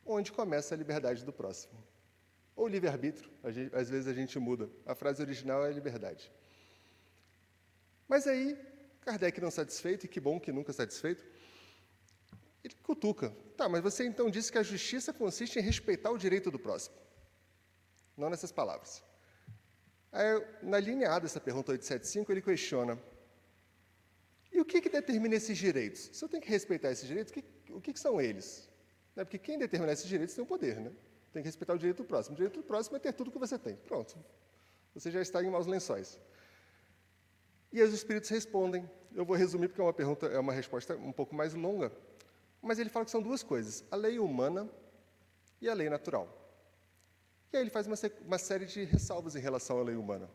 [0.05, 1.83] onde começa a liberdade do próximo.
[2.55, 3.31] Ou livre-arbítrio,
[3.73, 4.71] às vezes a gente muda.
[4.85, 6.31] A frase original é liberdade.
[8.07, 8.59] Mas aí,
[9.01, 11.25] Kardec não satisfeito, e que bom que nunca satisfeito,
[12.63, 13.35] ele cutuca.
[13.57, 16.95] Tá, mas você então disse que a justiça consiste em respeitar o direito do próximo.
[18.17, 19.03] Não nessas palavras.
[20.13, 22.99] Aí, na linha A dessa pergunta 875, ele questiona:
[24.53, 26.11] e o que, que determina esses direitos?
[26.13, 28.69] Se eu tenho que respeitar esses direitos, o que, o que, que são eles?
[29.17, 29.25] Né?
[29.25, 30.93] Porque quem determina esses direitos tem o poder, né?
[31.33, 32.35] Tem que respeitar o direito do próximo.
[32.35, 33.75] O direito do próximo é ter tudo que você tem.
[33.77, 34.17] Pronto.
[34.95, 36.21] Você já está em maus lençóis.
[37.73, 38.89] E os espíritos respondem.
[39.15, 41.91] Eu vou resumir porque é uma pergunta, é uma resposta um pouco mais longa.
[42.61, 44.69] Mas ele fala que são duas coisas: a lei humana
[45.61, 46.29] e a lei natural.
[47.53, 50.29] E aí ele faz uma, uma série de ressalvas em relação à lei humana.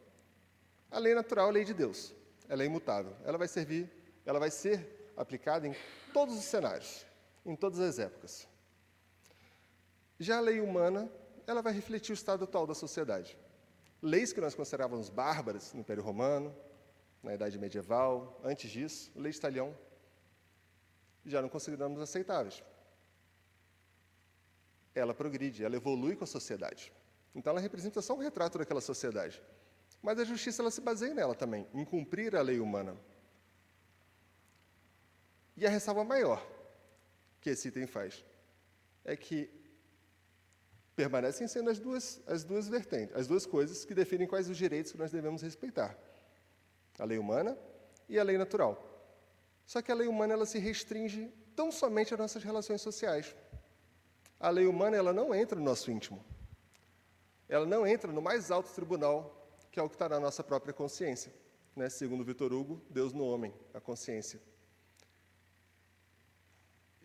[0.89, 2.13] A lei natural é a lei de Deus.
[2.49, 3.15] Ela é imutável.
[3.23, 3.91] Ela vai servir,
[4.25, 5.75] ela vai ser aplicada em
[6.13, 7.05] todos os cenários,
[7.45, 8.47] em todas as épocas.
[10.19, 11.11] Já a lei humana,
[11.45, 13.37] ela vai refletir o estado atual da sociedade.
[14.01, 16.55] Leis que nós considerávamos bárbaras no Império Romano,
[17.21, 19.75] na Idade Medieval, antes disso, leis de Talião,
[21.25, 22.63] já não consideramos aceitáveis.
[24.95, 26.91] Ela progride, ela evolui com a sociedade.
[27.35, 29.41] Então ela representa só um retrato daquela sociedade.
[30.01, 32.97] Mas a justiça ela se baseia nela também, em cumprir a lei humana.
[35.55, 36.45] E a ressalva maior
[37.41, 38.23] que esse item faz
[39.03, 39.49] é que
[40.97, 44.91] permanecem sendo as duas, as duas vertentes, as duas coisas que definem quais os direitos
[44.91, 45.95] que nós devemos respeitar:
[46.97, 47.55] a lei humana
[48.09, 48.83] e a lei natural.
[49.63, 53.35] Só que a lei humana ela se restringe tão somente às nossas relações sociais.
[54.39, 56.23] A lei humana ela não entra no nosso íntimo.
[57.47, 60.73] Ela não entra no mais alto tribunal, que é o que está na nossa própria
[60.73, 61.31] consciência.
[61.75, 61.89] Né?
[61.89, 64.41] Segundo Vitor Hugo, Deus no homem, a consciência.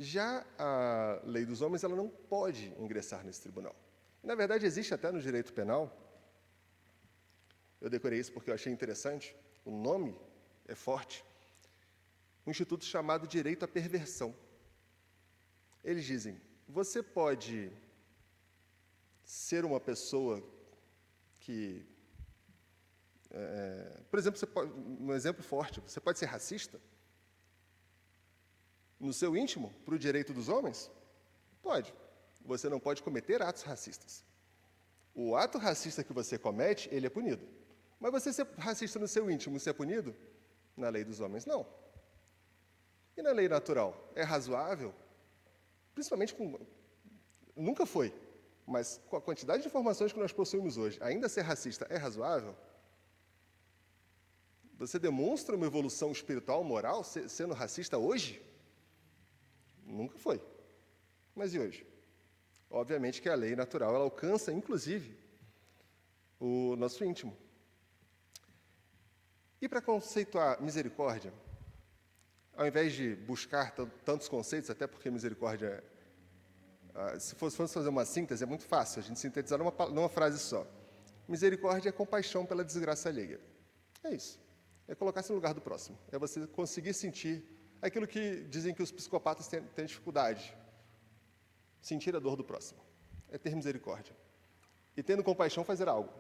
[0.02, 3.74] Já a lei dos homens, ela não pode ingressar nesse tribunal.
[4.20, 5.96] Na verdade, existe até no direito penal,
[7.80, 10.18] eu decorei isso porque eu achei interessante, o nome
[10.66, 11.24] é forte,
[12.44, 14.34] um instituto chamado direito à perversão.
[15.84, 17.70] Eles dizem, você pode
[19.22, 20.42] ser uma pessoa
[21.38, 21.86] que,
[23.30, 26.80] é, por exemplo, pode, um exemplo forte, você pode ser racista,
[29.02, 30.88] no seu íntimo para o direito dos homens?
[31.60, 31.92] Pode.
[32.44, 34.24] Você não pode cometer atos racistas.
[35.12, 37.46] O ato racista que você comete, ele é punido.
[37.98, 40.14] Mas você ser racista no seu íntimo, ser é punido?
[40.76, 41.66] Na lei dos homens, não.
[43.16, 44.10] E na lei natural?
[44.14, 44.94] É razoável?
[45.94, 46.58] Principalmente com.
[47.54, 48.14] Nunca foi,
[48.66, 52.56] mas com a quantidade de informações que nós possuímos hoje, ainda ser racista é razoável?
[54.78, 58.42] Você demonstra uma evolução espiritual, moral, sendo racista hoje?
[59.84, 60.42] Nunca foi.
[61.34, 61.86] Mas e hoje?
[62.70, 65.16] Obviamente que a lei natural ela alcança, inclusive,
[66.40, 67.36] o nosso íntimo.
[69.60, 71.32] E para conceituar misericórdia,
[72.56, 73.70] ao invés de buscar
[74.04, 75.84] tantos conceitos, até porque misericórdia,
[76.94, 80.38] ah, se fosse, fazer uma síntese, é muito fácil a gente sintetizar numa, numa frase
[80.38, 80.66] só.
[81.28, 83.40] Misericórdia é compaixão pela desgraça alheia.
[84.02, 84.40] É isso.
[84.88, 85.98] É colocar-se no lugar do próximo.
[86.10, 87.44] É você conseguir sentir
[87.82, 90.56] aquilo que dizem que os psicopatas têm, têm dificuldade.
[91.80, 92.80] Sentir a dor do próximo.
[93.28, 94.14] É ter misericórdia.
[94.96, 96.12] E tendo compaixão, fazer algo.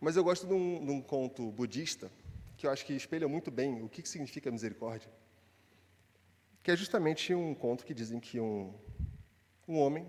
[0.00, 2.10] Mas eu gosto de um, de um conto budista,
[2.56, 5.10] que eu acho que espelha muito bem o que, que significa misericórdia.
[6.62, 8.74] Que é justamente um conto que dizem que um,
[9.66, 10.06] um homem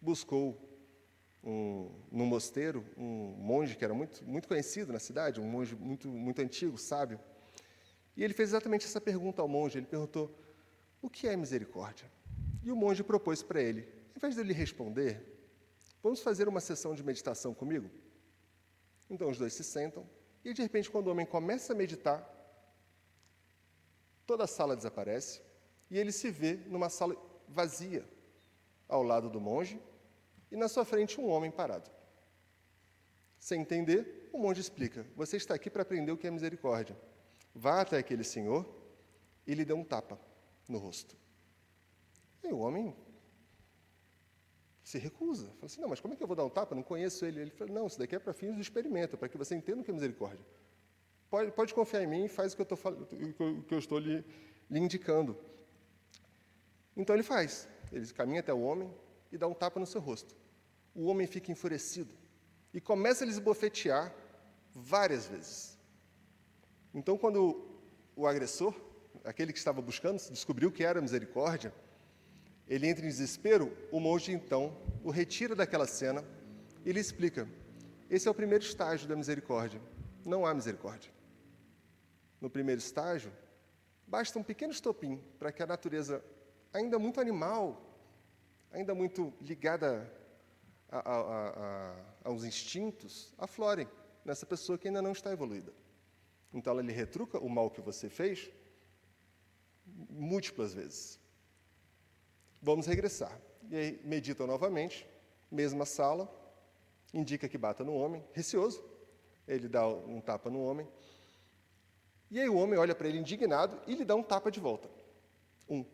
[0.00, 0.68] buscou
[1.42, 6.08] um, num mosteiro um monge que era muito, muito conhecido na cidade, um monge muito,
[6.08, 7.20] muito antigo, sábio,
[8.18, 9.78] e ele fez exatamente essa pergunta ao monge.
[9.78, 10.36] Ele perguntou:
[11.00, 12.10] O que é misericórdia?
[12.64, 15.22] E o monge propôs para ele: Em vez de ele responder,
[16.02, 17.88] vamos fazer uma sessão de meditação comigo?
[19.08, 20.04] Então os dois se sentam,
[20.44, 22.28] e de repente, quando o homem começa a meditar,
[24.26, 25.40] toda a sala desaparece
[25.88, 27.16] e ele se vê numa sala
[27.48, 28.04] vazia,
[28.88, 29.80] ao lado do monge,
[30.50, 31.88] e na sua frente um homem parado.
[33.38, 36.96] Sem entender, o monge explica: Você está aqui para aprender o que é misericórdia.
[37.58, 38.64] Vá até aquele senhor
[39.44, 40.16] e lhe dê um tapa
[40.68, 41.16] no rosto.
[42.44, 42.94] E o homem
[44.84, 45.48] se recusa.
[45.48, 46.76] Fala assim, não, mas como é que eu vou dar um tapa?
[46.76, 47.40] Não conheço ele.
[47.40, 49.84] Ele fala, não, isso daqui é para fins do experimento, para que você entenda o
[49.84, 50.46] que é misericórdia.
[51.28, 53.98] Pode, pode confiar em mim e faz o que eu, tô, o que eu estou
[53.98, 54.24] lhe,
[54.70, 55.36] lhe indicando.
[56.96, 57.68] Então ele faz.
[57.90, 58.88] Ele caminha até o homem
[59.32, 60.36] e dá um tapa no seu rosto.
[60.94, 62.14] O homem fica enfurecido
[62.72, 64.14] e começa a lhe esbofetear
[64.72, 65.77] várias vezes.
[66.94, 67.64] Então, quando
[68.16, 68.74] o agressor,
[69.24, 71.72] aquele que estava buscando, descobriu que era misericórdia,
[72.66, 76.24] ele entra em desespero, o monge então o retira daquela cena
[76.84, 77.48] e lhe explica:
[78.10, 79.80] esse é o primeiro estágio da misericórdia.
[80.24, 81.10] Não há misericórdia.
[82.40, 83.30] No primeiro estágio,
[84.06, 86.24] basta um pequeno estopim para que a natureza,
[86.72, 87.82] ainda muito animal,
[88.70, 90.10] ainda muito ligada
[90.90, 93.88] a, a, a, aos instintos, aflorem
[94.24, 95.72] nessa pessoa que ainda não está evoluída.
[96.52, 98.50] Então ela lhe retruca o mal que você fez
[100.10, 101.20] múltiplas vezes.
[102.60, 103.40] Vamos regressar.
[103.70, 105.06] e aí meditam novamente,
[105.50, 106.28] mesma sala,
[107.12, 108.82] indica que bata no homem, receoso,
[109.46, 110.86] ele dá um tapa no homem,
[112.30, 114.88] e aí o homem olha para ele indignado e lhe dá um tapa de volta.
[115.68, 115.84] Um.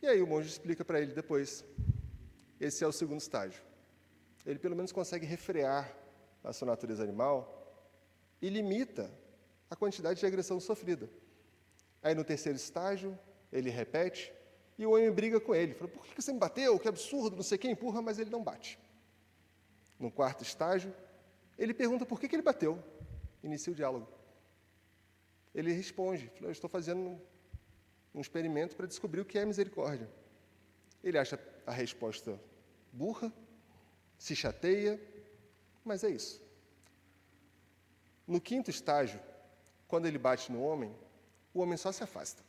[0.00, 1.64] E aí o monge explica para ele depois.
[2.58, 3.62] Esse é o segundo estágio.
[4.46, 5.94] Ele pelo menos consegue refrear
[6.42, 7.57] a sua natureza animal
[8.40, 9.10] e limita
[9.70, 11.08] a quantidade de agressão sofrida.
[12.02, 13.18] Aí no terceiro estágio,
[13.52, 14.32] ele repete,
[14.78, 15.74] e o homem briga com ele.
[15.74, 16.78] Fala, por que você me bateu?
[16.78, 18.78] Que absurdo, não sei quem empurra, mas ele não bate.
[19.98, 20.94] No quarto estágio,
[21.58, 22.82] ele pergunta por que, que ele bateu.
[23.42, 24.08] Inicia o diálogo.
[25.52, 27.20] Ele responde, eu estou fazendo
[28.14, 30.08] um experimento para descobrir o que é misericórdia.
[31.02, 32.40] Ele acha a resposta
[32.92, 33.32] burra,
[34.16, 35.00] se chateia,
[35.84, 36.47] mas é isso.
[38.28, 39.18] No quinto estágio,
[39.88, 40.94] quando ele bate no homem,
[41.54, 42.44] o homem só se afasta.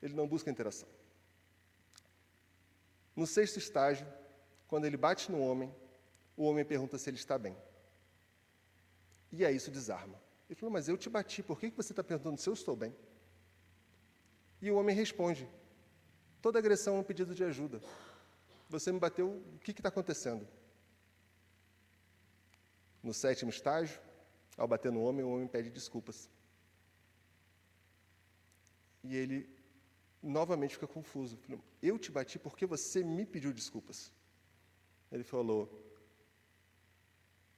[0.00, 0.88] Ele não busca interação.
[3.14, 4.06] No sexto estágio,
[4.66, 5.70] quando ele bate no homem,
[6.34, 7.54] o homem pergunta se ele está bem.
[9.30, 10.18] E aí isso desarma.
[10.48, 12.96] Ele falou, mas eu te bati, por que você está perguntando se eu estou bem?
[14.62, 15.46] E o homem responde:
[16.40, 17.82] toda agressão é um pedido de ajuda.
[18.70, 20.48] Você me bateu, o que está acontecendo?
[23.02, 24.00] No sétimo estágio,
[24.58, 26.28] ao bater no homem, o homem pede desculpas.
[29.04, 29.48] E ele
[30.22, 31.38] novamente fica confuso.
[31.80, 34.12] Eu te bati porque você me pediu desculpas.
[35.10, 35.60] Ele falou: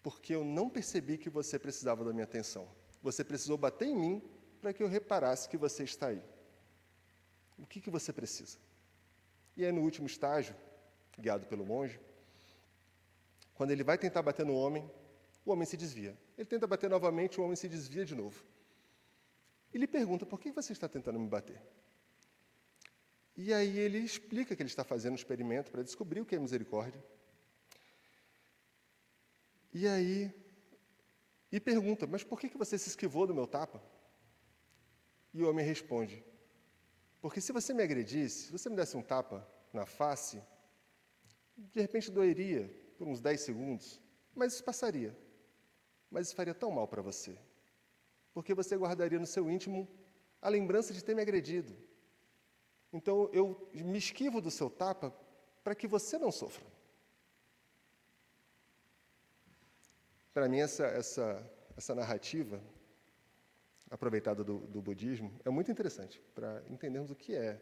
[0.03, 2.69] porque eu não percebi que você precisava da minha atenção.
[3.03, 4.23] Você precisou bater em mim
[4.61, 6.23] para que eu reparasse que você está aí.
[7.59, 8.59] O que, que você precisa?
[9.57, 10.55] E aí, no último estágio,
[11.19, 11.99] guiado pelo monge,
[13.55, 14.91] quando ele vai tentar bater no homem,
[15.45, 16.17] o homem se desvia.
[16.37, 18.45] Ele tenta bater novamente, o homem se desvia de novo.
[19.73, 21.61] E pergunta: por que você está tentando me bater?
[23.37, 26.39] E aí ele explica que ele está fazendo um experimento para descobrir o que é
[26.39, 27.03] misericórdia.
[29.73, 30.33] E aí,
[31.51, 33.83] e pergunta: mas por que você se esquivou do meu tapa?
[35.33, 36.25] E o homem responde:
[37.21, 40.43] porque se você me agredisse, se você me desse um tapa na face,
[41.57, 44.01] de repente doeria por uns 10 segundos,
[44.35, 45.17] mas isso passaria.
[46.11, 47.39] Mas isso faria tão mal para você.
[48.33, 49.89] Porque você guardaria no seu íntimo
[50.43, 51.77] a lembrança de ter me agredido.
[52.93, 55.15] Então eu me esquivo do seu tapa
[55.63, 56.65] para que você não sofra.
[60.33, 62.63] Para mim, essa, essa, essa narrativa
[63.91, 67.61] aproveitada do, do budismo é muito interessante para entendermos o que é.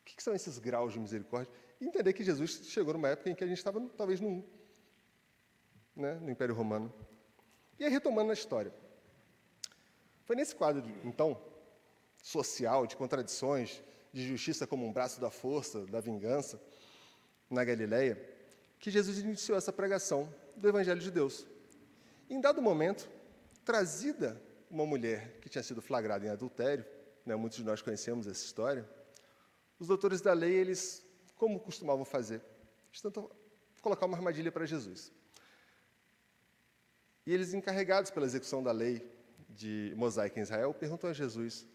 [0.00, 1.50] O que, são esses graus de misericórdia?
[1.80, 4.44] E entender que Jesus chegou numa época em que a gente estava, talvez, no,
[5.96, 6.92] né, no Império Romano.
[7.78, 8.72] E aí, retomando a história.
[10.24, 11.40] Foi nesse quadro, então,
[12.22, 16.60] social, de contradições, de justiça como um braço da força, da vingança,
[17.50, 18.18] na Galileia,
[18.78, 21.46] que Jesus iniciou essa pregação do Evangelho de Deus.
[22.30, 23.08] Em dado momento,
[23.64, 26.84] trazida uma mulher que tinha sido flagrada em adultério,
[27.24, 28.88] né, muitos de nós conhecemos essa história,
[29.78, 31.04] os doutores da lei, eles,
[31.36, 32.40] como costumavam fazer,
[32.88, 33.30] eles tentam
[33.82, 35.12] colocar uma armadilha para Jesus.
[37.26, 39.06] E eles, encarregados pela execução da lei
[39.48, 41.66] de mosaico em Israel, perguntam a Jesus: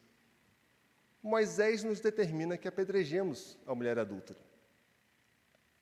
[1.22, 4.40] Moisés nos determina que apedrejemos a mulher adúltera.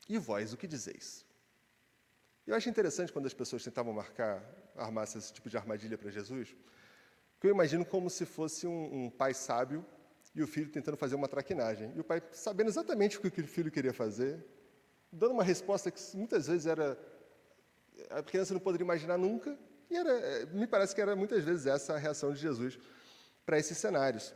[0.07, 1.25] E vós, o que dizeis?
[2.45, 4.41] Eu acho interessante quando as pessoas tentavam marcar,
[4.75, 6.55] armar esse tipo de armadilha para Jesus,
[7.39, 9.85] que eu imagino como se fosse um, um, pai sábio
[10.33, 11.91] e o filho tentando fazer uma traquinagem.
[11.93, 14.43] E o pai sabendo exatamente o que o filho queria fazer,
[15.11, 16.97] dando uma resposta que muitas vezes era
[18.09, 19.57] a criança não poderia imaginar nunca,
[19.89, 22.77] e era, é, me parece que era muitas vezes essa a reação de Jesus
[23.45, 24.33] para esses cenários.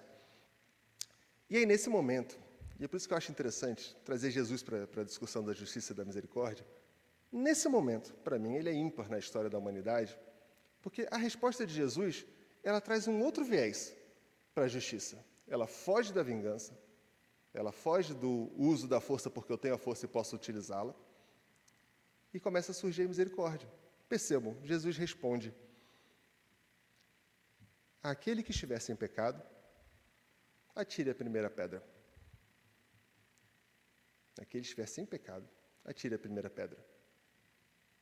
[1.49, 2.37] E aí, nesse momento,
[2.79, 5.93] e é por isso que eu acho interessante trazer Jesus para, a discussão da justiça
[5.93, 6.65] e da misericórdia,
[7.31, 10.17] nesse momento, para mim, ele é ímpar na história da humanidade,
[10.81, 12.25] porque a resposta de Jesus
[12.63, 13.93] ela traz um outro viés
[14.53, 15.23] para a justiça.
[15.47, 16.77] Ela foge da vingança,
[17.53, 20.95] ela foge do uso da força porque eu tenho a força e posso utilizá-la,
[22.33, 23.69] e começa a surgir a misericórdia.
[24.07, 25.53] Percebam, Jesus responde:
[28.01, 29.41] Aquele que estiver sem pecado,
[30.75, 31.83] atire a primeira pedra.
[34.39, 35.47] Aquele que estiver sem pecado,
[35.85, 36.83] atire a primeira pedra.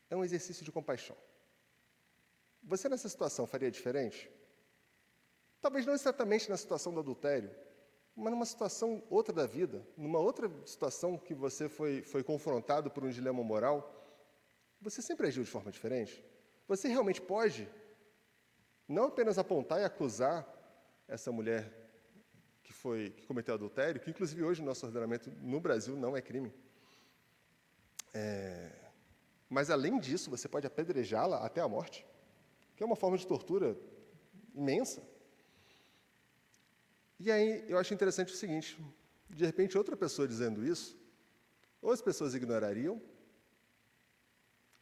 [0.10, 1.18] É um exercício de compaixão.
[2.64, 4.30] Você nessa situação faria diferente?
[5.62, 7.54] Talvez não exatamente na situação do adultério,
[8.16, 13.04] mas numa situação outra da vida, numa outra situação que você foi, foi confrontado por
[13.04, 13.99] um dilema moral,
[14.82, 16.24] você sempre agiu de forma diferente?
[16.68, 17.68] Você realmente pode
[18.88, 20.48] não apenas apontar e acusar
[21.08, 21.72] essa mulher
[22.64, 26.22] que foi que cometeu adultério, que inclusive hoje no nosso ordenamento no Brasil não é
[26.22, 26.54] crime.
[28.14, 28.72] É,
[29.50, 32.06] mas além disso, você pode apedrejá-la até a morte,
[32.76, 33.76] que é uma forma de tortura
[34.54, 35.02] imensa.
[37.20, 38.80] E aí eu acho interessante o seguinte:
[39.30, 40.98] de repente, outra pessoa dizendo isso,
[41.82, 43.02] ou as pessoas ignorariam,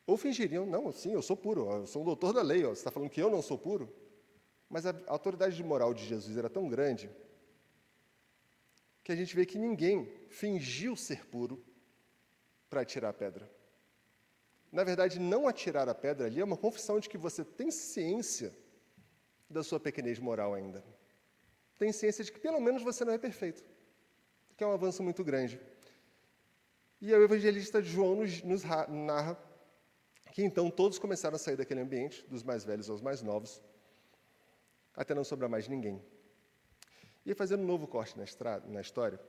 [0.08, 2.80] ou fingiriam, não, sim, eu sou puro, eu sou um doutor da lei, ó, você
[2.80, 3.94] está falando que eu não sou puro?
[4.70, 7.10] Mas a autoridade moral de Jesus era tão grande
[9.04, 11.62] que a gente vê que ninguém fingiu ser puro
[12.70, 13.52] para atirar a pedra.
[14.72, 18.58] Na verdade, não atirar a pedra ali é uma confissão de que você tem ciência
[19.50, 20.84] da sua pequenez moral ainda.
[21.78, 23.64] Tem ciência de que pelo menos você não é perfeito,
[24.56, 25.60] que é um avanço muito grande.
[27.02, 29.47] E o evangelista João nos, nos narra
[30.38, 33.60] que então todos começaram a sair daquele ambiente, dos mais velhos aos mais novos,
[34.94, 36.00] até não sobrar mais ninguém.
[37.26, 39.20] E fazendo um novo corte na, estrada, na história,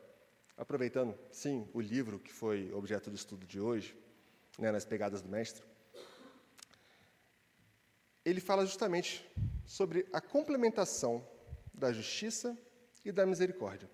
[0.54, 3.96] aproveitando, sim, o livro que foi objeto do estudo de hoje,
[4.58, 5.64] né, nas pegadas do mestre,
[8.22, 9.26] ele fala justamente
[9.64, 11.26] sobre a complementação
[11.72, 12.54] da justiça
[13.02, 13.88] e da misericórdia.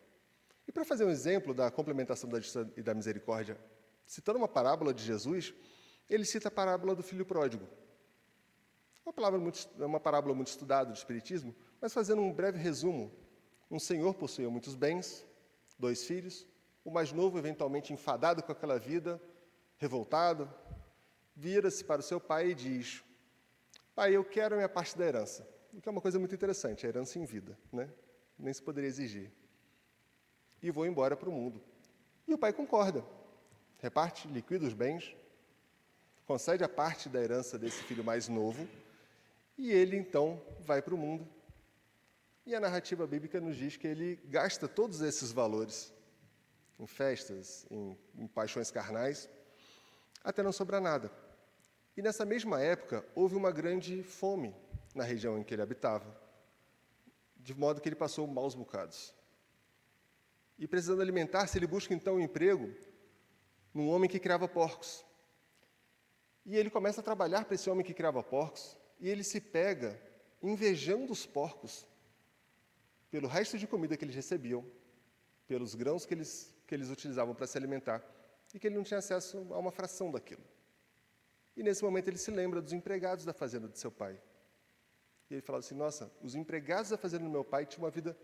[0.67, 3.57] E para fazer um exemplo da complementação da justiça e da misericórdia,
[4.05, 5.55] citando uma parábola de Jesus,
[6.09, 7.67] ele cita a parábola do filho pródigo.
[9.05, 13.13] Uma, muito, uma parábola muito estudada do Espiritismo, mas fazendo um breve resumo.
[13.71, 15.27] Um senhor possuía muitos bens,
[15.79, 16.47] dois filhos,
[16.85, 19.21] o mais novo, eventualmente enfadado com aquela vida,
[19.79, 20.53] revoltado,
[21.35, 23.03] vira-se para o seu pai e diz:
[23.95, 25.49] Pai, eu quero a minha parte da herança.
[25.73, 27.91] O que é uma coisa muito interessante, a herança em vida, né?
[28.39, 29.33] Nem se poderia exigir.
[30.63, 31.61] E vou embora para o mundo.
[32.27, 33.05] E o pai concorda.
[33.79, 35.15] Reparte, liquida os bens,
[36.27, 38.69] concede a parte da herança desse filho mais novo,
[39.57, 41.29] e ele então vai para o mundo.
[42.47, 45.93] E a narrativa bíblica nos diz que ele gasta todos esses valores
[46.79, 49.29] em festas, em, em paixões carnais,
[50.23, 51.11] até não sobrar nada.
[51.97, 54.55] E nessa mesma época, houve uma grande fome
[54.95, 56.21] na região em que ele habitava,
[57.37, 59.15] de modo que ele passou maus bocados.
[60.59, 62.73] E precisando alimentar-se, ele busca então um emprego
[63.73, 65.04] num homem que criava porcos.
[66.45, 70.01] E ele começa a trabalhar para esse homem que criava porcos, e ele se pega
[70.43, 71.87] invejando os porcos
[73.11, 74.65] pelo resto de comida que eles recebiam,
[75.47, 78.05] pelos grãos que eles, que eles utilizavam para se alimentar,
[78.53, 80.43] e que ele não tinha acesso a uma fração daquilo.
[81.57, 84.21] E nesse momento ele se lembra dos empregados da fazenda de seu pai.
[85.31, 88.17] E ele fala assim: Nossa, os empregados da fazenda do meu pai tinham uma vida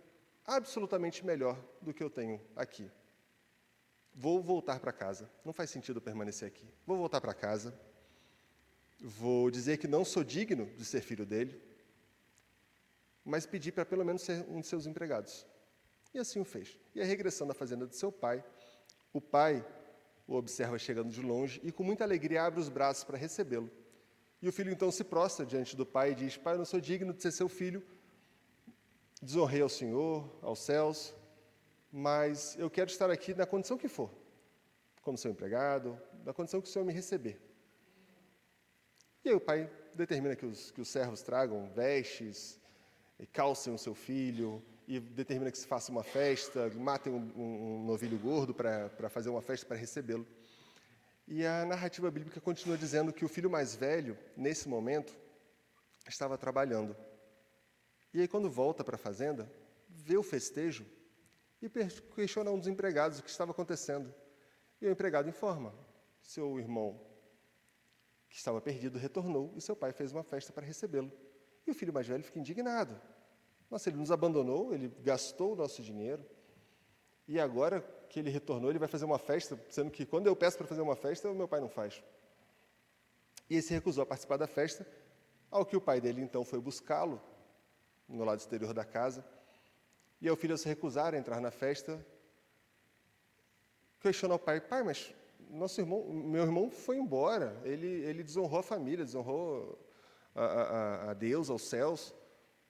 [0.45, 2.91] absolutamente melhor do que eu tenho aqui.
[4.13, 5.31] Vou voltar para casa.
[5.45, 6.69] Não faz sentido permanecer aqui.
[6.85, 7.79] Vou voltar para casa
[9.01, 11.61] Vou dizer que não sou digno de ser filho dele,
[13.25, 15.47] mas pedi para pelo menos ser um de seus empregados.
[16.13, 16.79] E assim o fez.
[16.95, 18.45] E a regressando à fazenda de seu pai,
[19.13, 19.65] o pai
[20.31, 23.69] o observa chegando de longe e com muita alegria abre os braços para recebê-lo.
[24.41, 26.81] E o filho então se prostra diante do pai e diz: Pai, eu não sou
[26.81, 27.83] digno de ser seu filho,
[29.21, 31.13] desonrei ao Senhor, aos céus,
[31.91, 34.09] mas eu quero estar aqui na condição que for,
[35.03, 37.50] como seu empregado, na condição que o Senhor me receber.
[39.25, 42.59] E aí o pai determina que os, que os servos tragam vestes,
[43.33, 48.19] calcem o seu filho, e determina que se faça uma festa, matem um, um, novilho
[48.19, 50.27] gordo para fazer uma festa para recebê-lo.
[51.29, 55.17] E a narrativa bíblica continua dizendo que o filho mais velho, nesse momento,
[56.09, 56.97] estava trabalhando.
[58.13, 59.49] E aí, quando volta para a fazenda,
[59.89, 60.85] vê o festejo
[61.63, 61.71] e
[62.17, 64.13] questiona um dos empregados o que estava acontecendo.
[64.81, 65.73] E o empregado informa:
[66.21, 67.01] seu irmão
[68.31, 71.11] que estava perdido, retornou e seu pai fez uma festa para recebê-lo.
[71.67, 72.99] E o filho mais velho fica indignado.
[73.69, 76.25] Nossa, ele nos abandonou, ele gastou o nosso dinheiro.
[77.27, 80.57] E agora que ele retornou, ele vai fazer uma festa, sendo que quando eu peço
[80.57, 82.03] para fazer uma festa, o meu pai não faz.
[83.49, 84.87] E ele se recusou a participar da festa,
[85.51, 87.21] ao que o pai dele então foi buscá-lo
[88.09, 89.25] no lado exterior da casa.
[90.21, 92.05] E ao filho, se recusar a entrar na festa,
[94.01, 95.13] questiona ao pai: Pai, mas
[95.51, 99.79] nosso irmão, meu irmão foi embora, ele, ele desonrou a família, desonrou
[100.35, 102.15] a, a, a Deus, aos céus.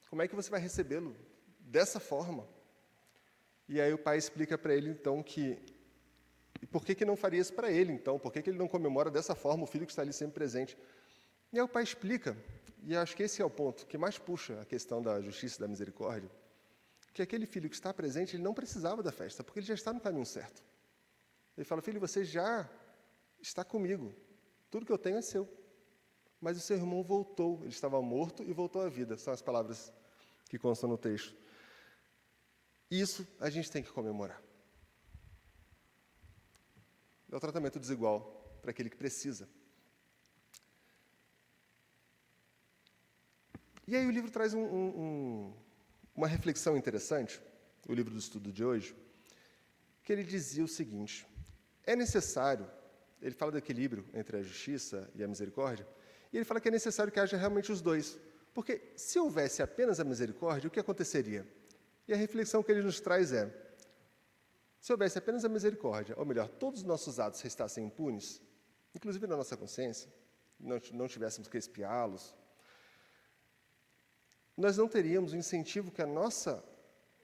[0.08, 1.16] Como é que você vai recebê-lo
[1.60, 2.48] dessa forma?
[3.68, 5.58] E aí o pai explica para ele então que
[6.62, 8.18] e por que, que não faria isso para ele então?
[8.18, 10.76] Por que, que ele não comemora dessa forma o filho que está ali sempre presente?
[11.52, 12.36] E aí o pai explica,
[12.84, 15.60] e acho que esse é o ponto que mais puxa a questão da justiça e
[15.60, 16.30] da misericórdia,
[17.14, 19.92] que aquele filho que está presente, ele não precisava da festa, porque ele já está
[19.92, 20.62] no caminho certo.
[21.56, 22.68] Ele fala: Filho, você já
[23.40, 24.14] está comigo.
[24.70, 25.48] Tudo que eu tenho é seu.
[26.40, 27.58] Mas o seu irmão voltou.
[27.60, 29.16] Ele estava morto e voltou à vida.
[29.16, 29.92] São as palavras
[30.48, 31.34] que constam no texto.
[32.90, 34.42] Isso a gente tem que comemorar.
[37.30, 39.48] É o tratamento desigual para aquele que precisa.
[43.86, 45.54] E aí o livro traz um, um,
[46.14, 47.40] uma reflexão interessante,
[47.88, 48.94] o livro do estudo de hoje,
[50.02, 51.26] que ele dizia o seguinte:
[51.86, 52.70] é necessário,
[53.20, 55.86] ele fala do equilíbrio entre a justiça e a misericórdia,
[56.32, 58.18] e ele fala que é necessário que haja realmente os dois.
[58.52, 61.46] Porque se houvesse apenas a misericórdia, o que aconteceria?
[62.06, 63.52] E a reflexão que ele nos traz é:
[64.80, 68.40] se houvesse apenas a misericórdia, ou melhor, todos os nossos atos restassem impunes,
[68.94, 70.12] inclusive na nossa consciência,
[70.58, 72.34] não, não tivéssemos que espiá-los,
[74.56, 76.62] nós não teríamos o incentivo que a nossa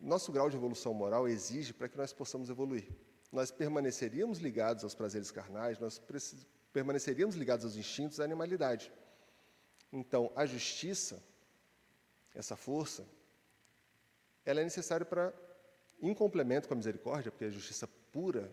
[0.00, 2.86] nosso grau de evolução moral exige para que nós possamos evoluir.
[3.32, 6.00] Nós permaneceríamos ligados aos prazeres carnais, nós
[6.72, 8.92] permaneceríamos ligados aos instintos, à animalidade.
[9.92, 11.22] Então, a justiça,
[12.34, 13.06] essa força,
[14.44, 15.32] ela é necessária para,
[16.00, 18.50] em complemento com a misericórdia, porque a justiça pura,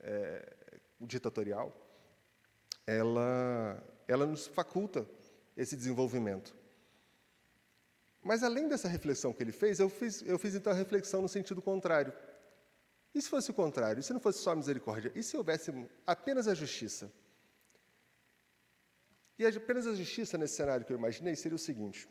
[0.00, 0.54] é,
[1.00, 1.72] ditatorial,
[2.86, 5.06] ela, ela nos faculta
[5.56, 6.54] esse desenvolvimento.
[8.22, 11.28] Mas além dessa reflexão que ele fez, eu fiz, eu fiz então a reflexão no
[11.28, 12.12] sentido contrário.
[13.16, 13.98] E se fosse o contrário?
[13.98, 15.10] E se não fosse só a misericórdia?
[15.14, 15.72] E se houvesse
[16.06, 17.10] apenas a justiça?
[19.38, 22.06] E apenas a justiça nesse cenário que eu imaginei seria o seguinte: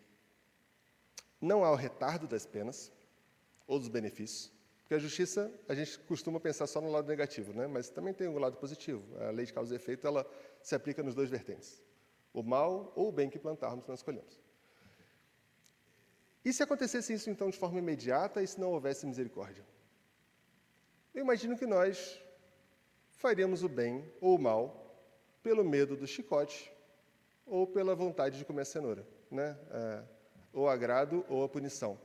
[1.40, 2.92] não há o retardo das penas
[3.68, 7.68] ou dos benefícios, porque a justiça a gente costuma pensar só no lado negativo, né?
[7.68, 9.04] mas também tem um lado positivo.
[9.20, 10.26] A lei de causa e efeito ela
[10.64, 11.84] se aplica nos dois vertentes:
[12.34, 14.42] o mal ou o bem que plantarmos nós escolhemos.
[16.44, 19.75] E se acontecesse isso então de forma imediata e se não houvesse misericórdia?
[21.16, 22.22] Eu imagino que nós
[23.12, 25.00] faríamos o bem ou o mal
[25.42, 26.70] pelo medo do chicote
[27.46, 29.58] ou pela vontade de comer a cenoura, né?
[29.72, 30.04] É,
[30.52, 31.98] ou agrado ou a punição.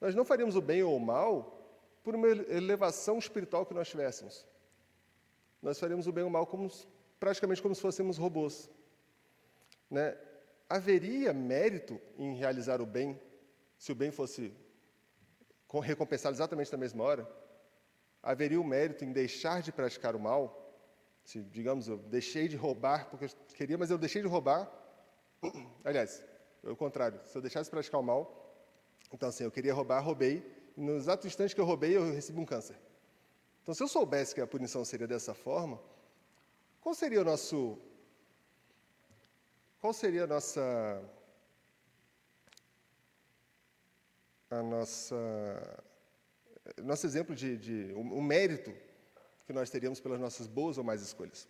[0.00, 1.56] Nós não faríamos o bem ou o mal
[2.02, 4.44] por uma elevação espiritual que nós tivéssemos.
[5.62, 6.68] Nós faríamos o bem ou o mal como,
[7.20, 8.68] praticamente como se fôssemos robôs.
[9.88, 10.18] Né?
[10.68, 13.20] Haveria mérito em realizar o bem
[13.78, 14.52] se o bem fosse
[15.80, 17.41] recompensado exatamente na mesma hora,
[18.22, 20.58] haveria o mérito em deixar de praticar o mal.
[21.24, 24.70] Se, digamos, eu deixei de roubar porque eu queria, mas eu deixei de roubar.
[25.84, 26.24] Aliás,
[26.62, 27.20] é o contrário.
[27.24, 28.22] Se eu deixasse de praticar o mal,
[29.12, 30.36] então assim, eu queria roubar, roubei.
[30.76, 32.76] E no exato instante que eu roubei, eu recebi um câncer.
[33.62, 35.80] Então, se eu soubesse que a punição seria dessa forma,
[36.80, 37.78] qual seria o nosso.
[39.80, 41.02] Qual seria a nossa
[44.50, 45.16] a nossa
[46.82, 48.72] nosso exemplo de, de o mérito
[49.46, 51.48] que nós teríamos pelas nossas boas ou más escolhas.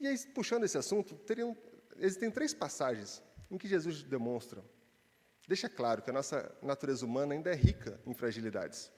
[0.00, 1.56] E aí, puxando esse assunto, teriam,
[1.96, 4.62] existem três passagens em que Jesus demonstra,
[5.46, 8.92] deixa claro que a nossa natureza humana ainda é rica em fragilidades.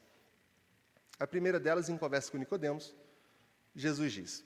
[1.19, 2.95] A primeira delas, em conversa com Nicodemos,
[3.75, 4.45] Jesus diz: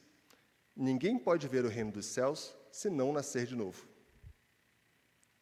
[0.77, 3.87] Ninguém pode ver o reino dos céus se não nascer de novo.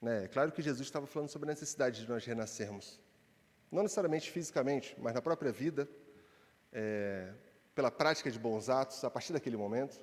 [0.01, 0.25] Né?
[0.25, 3.01] É claro que Jesus estava falando sobre a necessidade de nós renascermos.
[3.73, 5.89] Não necessariamente fisicamente, mas na própria vida,
[6.71, 7.33] é,
[7.75, 10.01] pela prática de bons atos, a partir daquele momento.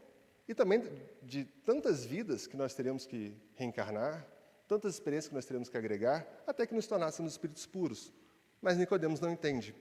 [0.47, 0.83] E também
[1.21, 4.27] de tantas vidas que nós teríamos que reencarnar,
[4.67, 8.11] tantas experiências que nós teríamos que agregar, até que nos tornássemos espíritos puros.
[8.59, 9.75] Mas Nicodemos não entende.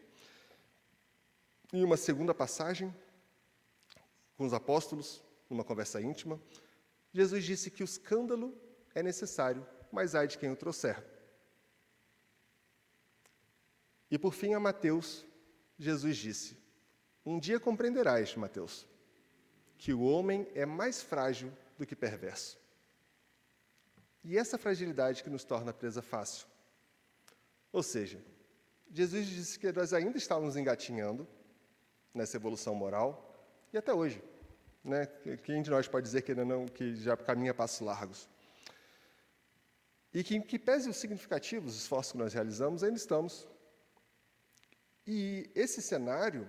[1.72, 2.95] Em uma segunda passagem,
[4.36, 6.39] com os apóstolos, numa conversa íntima,
[7.12, 8.55] Jesus disse que o escândalo
[8.95, 11.03] é necessário mas ai de quem o trouxer.
[14.11, 15.24] E por fim, a Mateus,
[15.78, 16.56] Jesus disse:
[17.24, 18.86] Um dia compreenderás, Mateus,
[19.76, 22.59] que o homem é mais frágil do que perverso.
[24.24, 26.46] E essa fragilidade que nos torna presa fácil.
[27.72, 28.22] Ou seja,
[28.90, 31.26] Jesus disse que nós ainda estávamos engatinhando
[32.12, 33.28] nessa evolução moral,
[33.72, 34.22] e até hoje.
[34.82, 35.06] Né?
[35.44, 38.28] Quem de nós pode dizer que, não, que já caminha passos largos?
[40.12, 43.46] E que, que pese os significativos esforços que nós realizamos, ainda estamos.
[45.11, 46.46] E esse cenário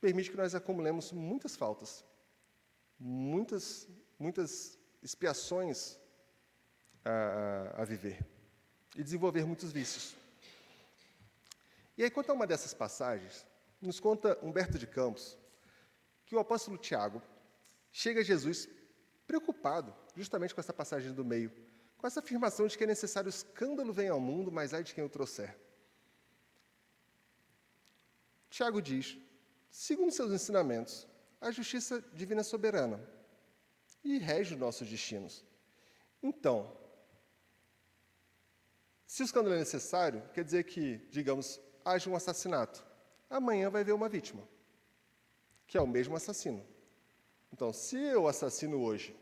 [0.00, 2.04] permite que nós acumulemos muitas faltas,
[2.98, 3.86] muitas,
[4.18, 5.96] muitas expiações
[7.04, 8.26] a, a, viver
[8.96, 10.16] e desenvolver muitos vícios.
[11.96, 13.46] E aí, quanto a uma dessas passagens,
[13.80, 15.38] nos conta Humberto de Campos
[16.26, 17.22] que o apóstolo Tiago
[17.92, 18.68] chega a Jesus
[19.24, 21.52] preocupado justamente com essa passagem do meio,
[21.96, 25.04] com essa afirmação de que é necessário escândalo venha ao mundo, mas ai de quem
[25.04, 25.67] o trouxer.
[28.50, 29.18] Tiago diz:
[29.70, 31.06] segundo seus ensinamentos,
[31.40, 33.00] a justiça divina é soberana
[34.04, 35.44] e rege os nossos destinos.
[36.22, 36.76] Então,
[39.08, 42.84] Se o escândalo é necessário, quer dizer que, digamos, haja um assassinato.
[43.30, 44.46] Amanhã vai haver uma vítima,
[45.66, 46.62] que é o mesmo assassino.
[47.50, 49.16] Então, se eu assassino hoje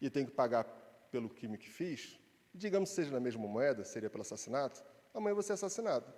[0.00, 0.64] e tenho que pagar
[1.12, 2.18] pelo crime que fiz,
[2.52, 4.82] digamos seja na mesma moeda, seria pelo assassinato,
[5.14, 6.12] amanhã eu vou ser assassinado.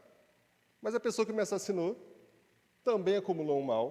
[0.81, 1.95] Mas a pessoa que me assassinou
[2.85, 3.87] também acumulou um mal.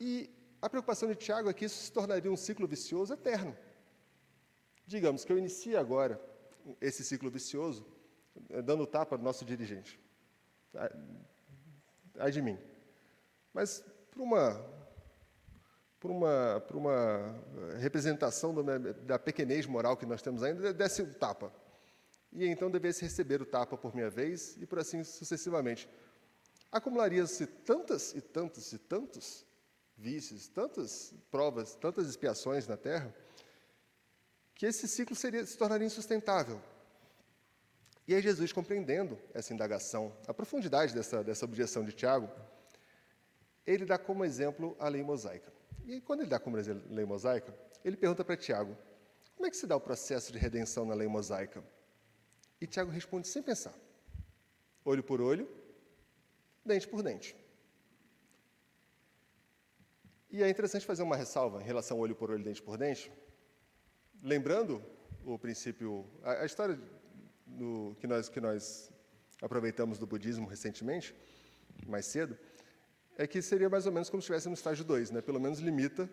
[0.00, 0.30] E
[0.60, 3.56] a preocupação de Tiago é que isso se tornaria um ciclo vicioso eterno.
[4.86, 6.20] Digamos que eu inicie agora
[6.80, 7.86] esse ciclo vicioso
[8.50, 10.00] eh, dando tapa no nosso dirigente.
[12.18, 12.58] Ai de mim.
[13.52, 14.78] Mas para uma
[16.00, 17.34] por uma, por uma
[17.78, 18.54] representação
[19.04, 21.52] da pequenez moral que nós temos ainda, desse um tapa.
[22.32, 25.88] E então devesse receber o tapa por minha vez, e por assim sucessivamente.
[26.70, 29.46] Acumularia-se tantas e tantos e tantos
[29.96, 33.14] vícios, tantas provas, tantas expiações na terra,
[34.54, 36.60] que esse ciclo seria, se tornaria insustentável.
[38.06, 42.30] E aí Jesus, compreendendo essa indagação, a profundidade dessa, dessa objeção de Tiago,
[43.66, 45.52] ele dá como exemplo a lei mosaica.
[45.86, 47.54] E quando ele dá como exemplo a lei mosaica,
[47.84, 48.76] ele pergunta para Tiago,
[49.34, 51.62] como é que se dá o processo de redenção na lei mosaica?
[52.60, 53.74] E Tiago responde sem pensar,
[54.84, 55.48] olho por olho,
[56.68, 57.34] dente por dente.
[60.30, 63.10] E é interessante fazer uma ressalva em relação olho por olho, dente por dente,
[64.22, 64.82] lembrando
[65.24, 66.78] o princípio, a, a história
[67.46, 68.92] do, que, nós, que nós
[69.40, 71.14] aproveitamos do budismo recentemente,
[71.86, 72.38] mais cedo,
[73.16, 75.20] é que seria mais ou menos como se estivesse no estágio 2, né?
[75.22, 76.08] pelo menos limita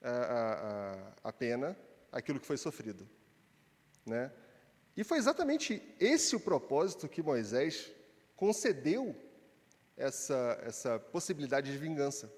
[0.00, 1.76] a, a, a pena
[2.12, 3.08] aquilo que foi sofrido.
[4.06, 4.32] Né?
[4.96, 7.90] E foi exatamente esse o propósito que Moisés
[8.36, 9.14] concedeu
[9.96, 12.32] essa, essa possibilidade de vingança.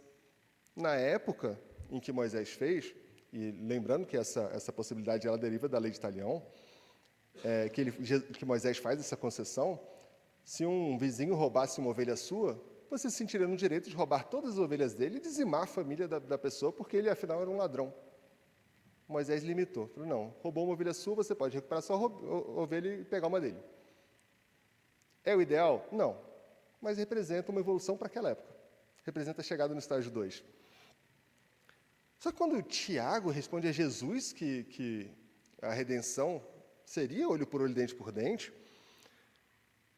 [0.74, 2.94] Na época em que Moisés fez,
[3.32, 6.44] e lembrando que essa, essa possibilidade ela deriva da lei de Italião,
[7.44, 9.80] é, que, ele, que Moisés faz essa concessão,
[10.44, 14.53] se um vizinho roubasse uma ovelha sua, você se sentiria no direito de roubar todas
[14.53, 17.57] as ovelhas dele e dizimar a família da, da pessoa, porque ele, afinal, era um
[17.57, 17.92] ladrão.
[19.09, 19.88] Moisés limitou.
[19.88, 23.59] Falou, não, roubou uma ovelha sua, você pode recuperar sua ovelha e pegar uma dele.
[25.24, 25.86] É o ideal?
[25.92, 26.18] Não.
[26.83, 28.53] Mas representa uma evolução para aquela época.
[29.05, 30.45] Representa a chegada no estágio 2.
[32.18, 35.11] Só que quando Tiago responde a Jesus que, que
[35.61, 36.45] a redenção
[36.85, 38.53] seria olho por olho, dente por dente,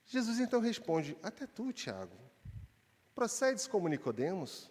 [0.04, 2.16] Jesus então responde: Até tu, Tiago,
[3.14, 4.70] procedes como Nicodemos?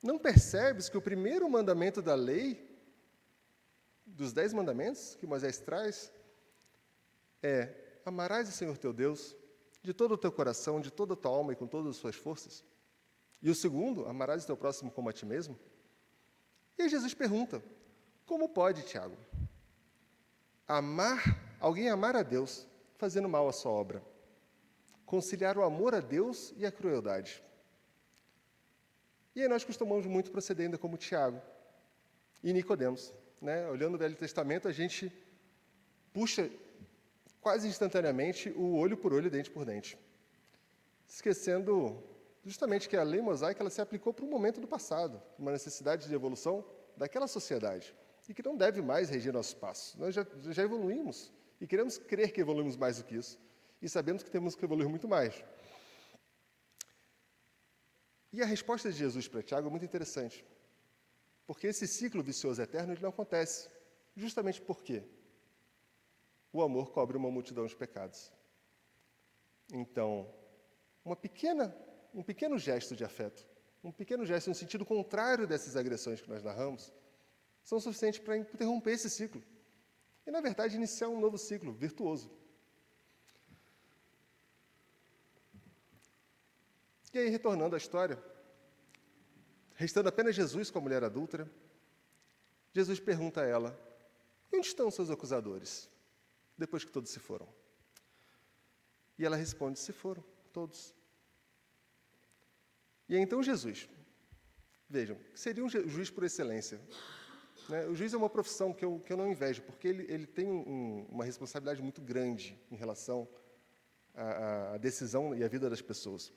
[0.00, 2.68] Não percebes que o primeiro mandamento da lei,
[4.06, 6.12] dos dez mandamentos que Moisés traz,
[7.42, 7.74] é:
[8.04, 9.36] amarás o Senhor teu Deus
[9.82, 12.16] de todo o teu coração, de toda a tua alma e com todas as suas
[12.16, 12.64] forças?
[13.42, 15.58] E o segundo, amarás o teu próximo como a ti mesmo?
[16.78, 17.62] E Jesus pergunta:
[18.24, 19.16] como pode, Tiago,
[20.66, 22.66] amar, alguém amar a Deus
[22.96, 24.02] fazendo mal à sua obra?
[25.04, 27.42] Conciliar o amor a Deus e a crueldade.
[29.34, 31.40] E aí nós costumamos muito proceder ainda como Tiago
[32.42, 33.12] e Nicodemos.
[33.40, 33.68] Né?
[33.68, 35.12] Olhando o Velho Testamento, a gente
[36.12, 36.50] puxa
[37.42, 39.98] quase instantaneamente o olho por olho, dente por dente.
[41.06, 42.02] Esquecendo
[42.44, 46.08] justamente que a lei mosaica ela se aplicou para um momento do passado, uma necessidade
[46.08, 46.64] de evolução
[46.96, 47.94] daquela sociedade,
[48.28, 49.96] e que não deve mais regir nossos passos.
[49.96, 53.38] Nós já, já evoluímos e queremos crer que evoluímos mais do que isso,
[53.82, 55.44] e sabemos que temos que evoluir muito mais.
[58.32, 60.44] E a resposta de Jesus para Tiago é muito interessante,
[61.44, 63.68] porque esse ciclo vicioso eterno ele não acontece,
[64.16, 65.02] justamente porque
[66.52, 68.32] o amor cobre uma multidão de pecados.
[69.72, 70.28] Então,
[71.04, 71.74] uma pequena
[72.14, 73.46] um pequeno gesto de afeto,
[73.82, 76.92] um pequeno gesto no sentido contrário dessas agressões que nós narramos,
[77.64, 79.42] são suficientes para interromper esse ciclo.
[80.26, 82.30] E, na verdade, iniciar um novo ciclo virtuoso.
[87.12, 88.22] E aí, retornando à história,
[89.74, 91.50] restando apenas Jesus com a mulher adúltera,
[92.72, 93.78] Jesus pergunta a ela:
[94.52, 95.90] Onde estão seus acusadores?
[96.62, 97.48] Depois que todos se foram.
[99.18, 100.94] E ela responde: Se foram, todos.
[103.08, 103.88] E então Jesus,
[104.88, 106.80] vejam, seria um juiz por excelência.
[107.68, 107.84] Né?
[107.86, 110.46] O juiz é uma profissão que eu, que eu não invejo, porque ele, ele tem
[110.46, 113.28] um, uma responsabilidade muito grande em relação
[114.14, 116.32] à, à decisão e à vida das pessoas.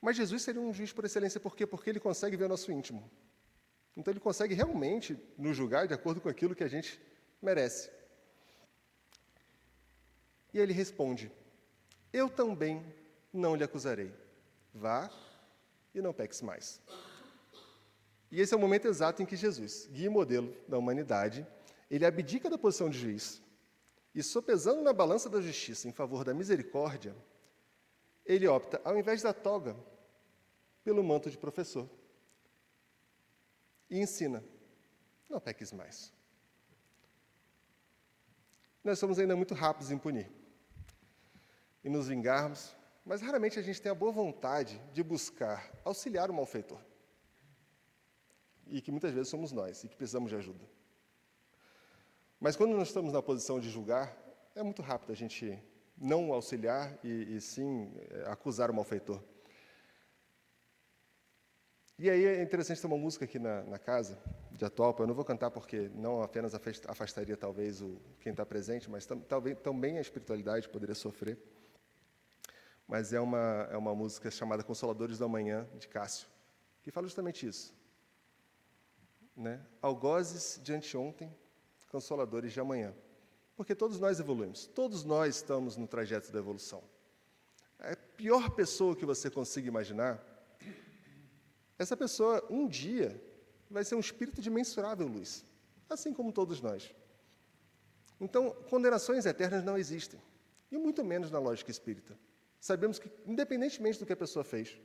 [0.00, 1.64] Mas Jesus seria um juiz por excelência, por quê?
[1.64, 3.08] Porque ele consegue ver o nosso íntimo.
[3.96, 7.00] Então ele consegue realmente nos julgar de acordo com aquilo que a gente
[7.40, 7.95] merece.
[10.56, 11.30] E ele responde:
[12.10, 12.82] Eu também
[13.30, 14.10] não lhe acusarei.
[14.72, 15.10] Vá
[15.94, 16.80] e não peques mais.
[18.30, 21.46] E esse é o momento exato em que Jesus, guia e modelo da humanidade,
[21.90, 23.42] ele abdica da posição de juiz
[24.14, 27.14] e sopesando na balança da justiça em favor da misericórdia,
[28.24, 29.76] ele opta, ao invés da toga,
[30.82, 31.86] pelo manto de professor.
[33.90, 34.42] E ensina:
[35.28, 36.10] não peques mais.
[38.82, 40.34] Nós somos ainda muito rápidos em punir
[41.86, 42.74] e nos vingarmos,
[43.04, 46.80] mas raramente a gente tem a boa vontade de buscar auxiliar o malfeitor.
[48.66, 50.68] E que muitas vezes somos nós e que precisamos de ajuda.
[52.40, 54.12] Mas quando nós estamos na posição de julgar,
[54.56, 55.56] é muito rápido a gente
[55.96, 59.22] não auxiliar e, e sim é, acusar o malfeitor.
[62.00, 64.18] E aí é interessante ter uma música aqui na, na casa,
[64.50, 65.04] de Atualpa.
[65.04, 69.20] Eu não vou cantar porque não apenas afastaria talvez o, quem está presente, mas tam,
[69.20, 71.38] talvez também a espiritualidade poderia sofrer.
[72.86, 76.28] Mas é uma, é uma música chamada Consoladores da Manhã, de Cássio,
[76.82, 77.74] que fala justamente isso.
[79.36, 79.60] Né?
[79.82, 81.34] Algozes de anteontem,
[81.90, 82.94] consoladores de amanhã.
[83.56, 86.82] Porque todos nós evoluímos, todos nós estamos no trajeto da evolução.
[87.78, 90.22] A pior pessoa que você consiga imaginar,
[91.78, 93.20] essa pessoa um dia
[93.70, 95.44] vai ser um espírito de mensurável luz,
[95.88, 96.94] assim como todos nós.
[98.20, 100.20] Então, condenações eternas não existem,
[100.70, 102.18] e muito menos na lógica espírita.
[102.66, 104.76] Sabemos que, independentemente do que a pessoa fez,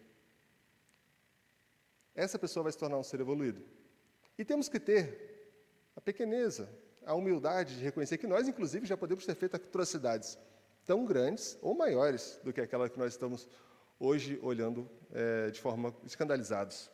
[2.13, 3.59] essa pessoa vai se tornar um ser evoluído.
[4.38, 5.03] E temos que ter
[5.95, 6.69] a pequeneza,
[7.03, 10.38] a humildade de reconhecer que nós, inclusive, já podemos ter feito atrocidades
[10.86, 13.49] tão grandes ou maiores do que aquela que nós estamos
[13.99, 16.91] hoje olhando é, de forma escandalizados.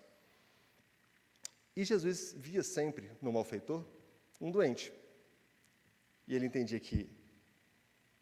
[1.75, 3.83] E Jesus via sempre no malfeitor
[4.39, 4.93] um doente.
[6.25, 7.09] E ele entendia que,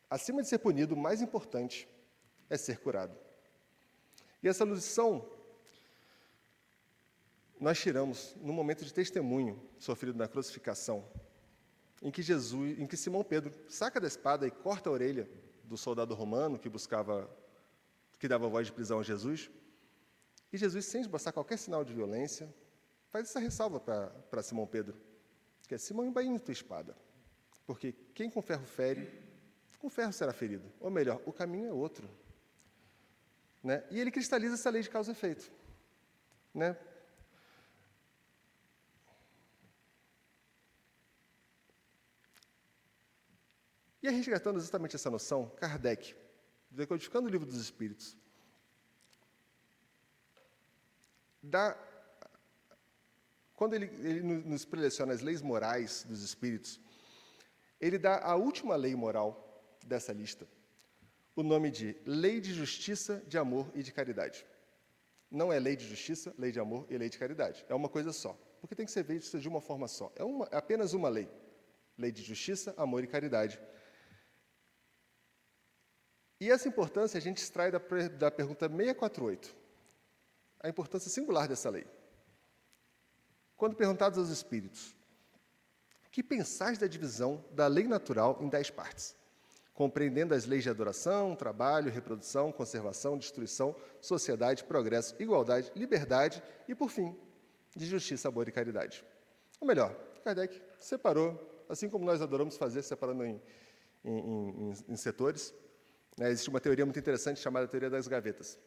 [0.09, 1.87] acima de ser punido, o mais importante
[2.55, 3.15] é ser curado.
[4.41, 5.29] E essa lição
[7.59, 11.05] nós tiramos no momento de testemunho sofrido na crucificação
[12.01, 15.29] em que Jesus, em que Simão Pedro saca da espada e corta a orelha
[15.63, 17.29] do soldado romano que buscava,
[18.19, 19.49] que dava voz de prisão a Jesus.
[20.51, 22.53] E Jesus, sem esboçar qualquer sinal de violência,
[23.09, 24.95] faz essa ressalva para Simão Pedro,
[25.67, 26.95] que é Simão, embainha tua espada,
[27.65, 29.11] porque quem com ferro fere,
[29.79, 30.71] com ferro será ferido.
[30.79, 32.07] Ou melhor, o caminho é outro.
[33.65, 33.83] Né?
[33.89, 35.51] E ele cristaliza essa lei de causa e efeito.
[36.53, 36.77] Né?
[44.03, 46.15] E resgatando exatamente essa noção, Kardec,
[46.69, 48.15] decodificando o livro dos Espíritos,
[51.41, 51.75] dá,
[53.55, 56.79] quando ele, ele nos preleciona as leis morais dos Espíritos,
[57.81, 60.47] ele dá a última lei moral dessa lista,
[61.35, 64.45] o nome de Lei de Justiça, de Amor e de Caridade.
[65.29, 67.65] Não é lei de justiça, lei de amor e lei de caridade.
[67.67, 68.37] É uma coisa só.
[68.61, 70.11] Porque tem que ser visto de uma forma só.
[70.15, 71.29] É, uma, é apenas uma lei.
[71.97, 73.59] Lei de justiça, amor e caridade.
[76.39, 77.79] E essa importância a gente extrai da,
[78.17, 79.55] da pergunta 648,
[80.59, 81.85] a importância singular dessa lei.
[83.55, 84.95] Quando perguntados aos espíritos,
[86.11, 89.15] que pensais da divisão da lei natural em dez partes,
[89.75, 96.89] compreendendo as leis de adoração, trabalho, reprodução, conservação, destruição, sociedade, progresso, igualdade, liberdade e, por
[96.89, 97.13] fim,
[97.75, 99.05] de justiça, amor e caridade.
[99.59, 103.41] Ou melhor, Kardec separou, assim como nós adoramos fazer, separando em,
[104.03, 105.53] em, em, em setores,
[106.17, 108.57] né, existe uma teoria muito interessante chamada teoria das gavetas.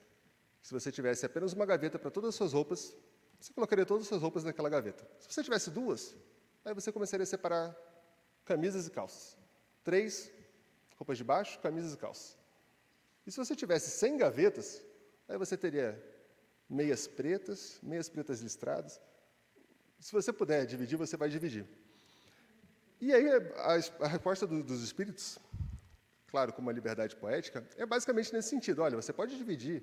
[0.61, 2.95] Se você tivesse apenas uma gaveta para todas as suas roupas,
[3.41, 5.09] você colocaria todas as suas roupas naquela gaveta.
[5.21, 6.15] Se você tivesse duas,
[6.67, 7.75] aí você começaria a separar
[8.45, 9.39] camisas e calças.
[9.83, 10.31] Três,
[10.99, 12.37] roupas de baixo, camisas e calças.
[13.27, 14.83] E se você tivesse 100 gavetas,
[15.29, 16.03] aí você teria
[16.69, 19.01] meias pretas, meias pretas listradas.
[20.01, 21.67] Se você puder dividir, você vai dividir.
[23.01, 25.39] E aí a, a resposta do, dos espíritos
[26.29, 28.83] claro, com uma liberdade poética, é basicamente nesse sentido.
[28.83, 29.83] Olha, você pode dividir,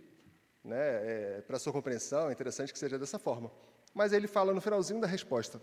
[0.64, 3.52] né, é, para sua compreensão, é interessante que seja dessa forma.
[3.94, 5.62] Mas ele fala no finalzinho da resposta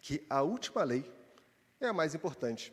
[0.00, 1.10] que a última lei
[1.80, 2.72] é a mais importante,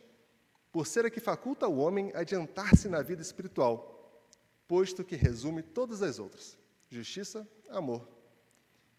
[0.73, 4.21] por ser a que faculta ao homem adiantar-se na vida espiritual,
[4.67, 6.57] posto que resume todas as outras:
[6.89, 8.05] justiça, amor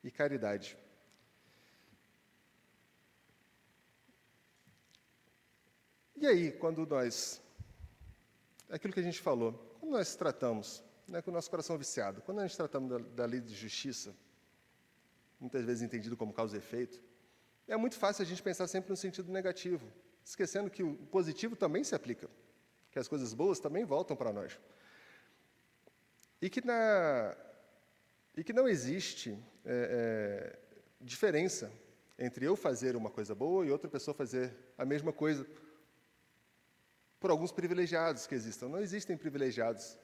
[0.02, 0.78] e caridade.
[6.16, 7.42] E aí, quando nós
[8.68, 9.52] é aquilo que a gente falou.
[9.78, 13.40] Quando nós tratamos né, com o nosso coração viciado, quando nós tratamos da, da lei
[13.40, 14.14] de justiça,
[15.38, 17.02] muitas vezes entendido como causa e efeito,
[17.68, 19.86] é muito fácil a gente pensar sempre no sentido negativo,
[20.24, 22.28] esquecendo que o positivo também se aplica,
[22.90, 24.58] que as coisas boas também voltam para nós.
[26.40, 27.36] E que, na,
[28.36, 30.58] e que não existe é, é,
[31.00, 31.70] diferença
[32.18, 35.46] entre eu fazer uma coisa boa e outra pessoa fazer a mesma coisa
[37.18, 38.68] por alguns privilegiados que existam.
[38.68, 39.98] Não existem privilegiados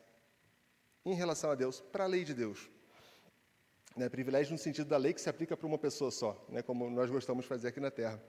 [1.04, 2.68] em relação a Deus, para a lei de Deus.
[3.96, 6.88] Né, privilégio no sentido da lei que se aplica para uma pessoa só, né, como
[6.88, 8.22] nós gostamos de fazer aqui na Terra.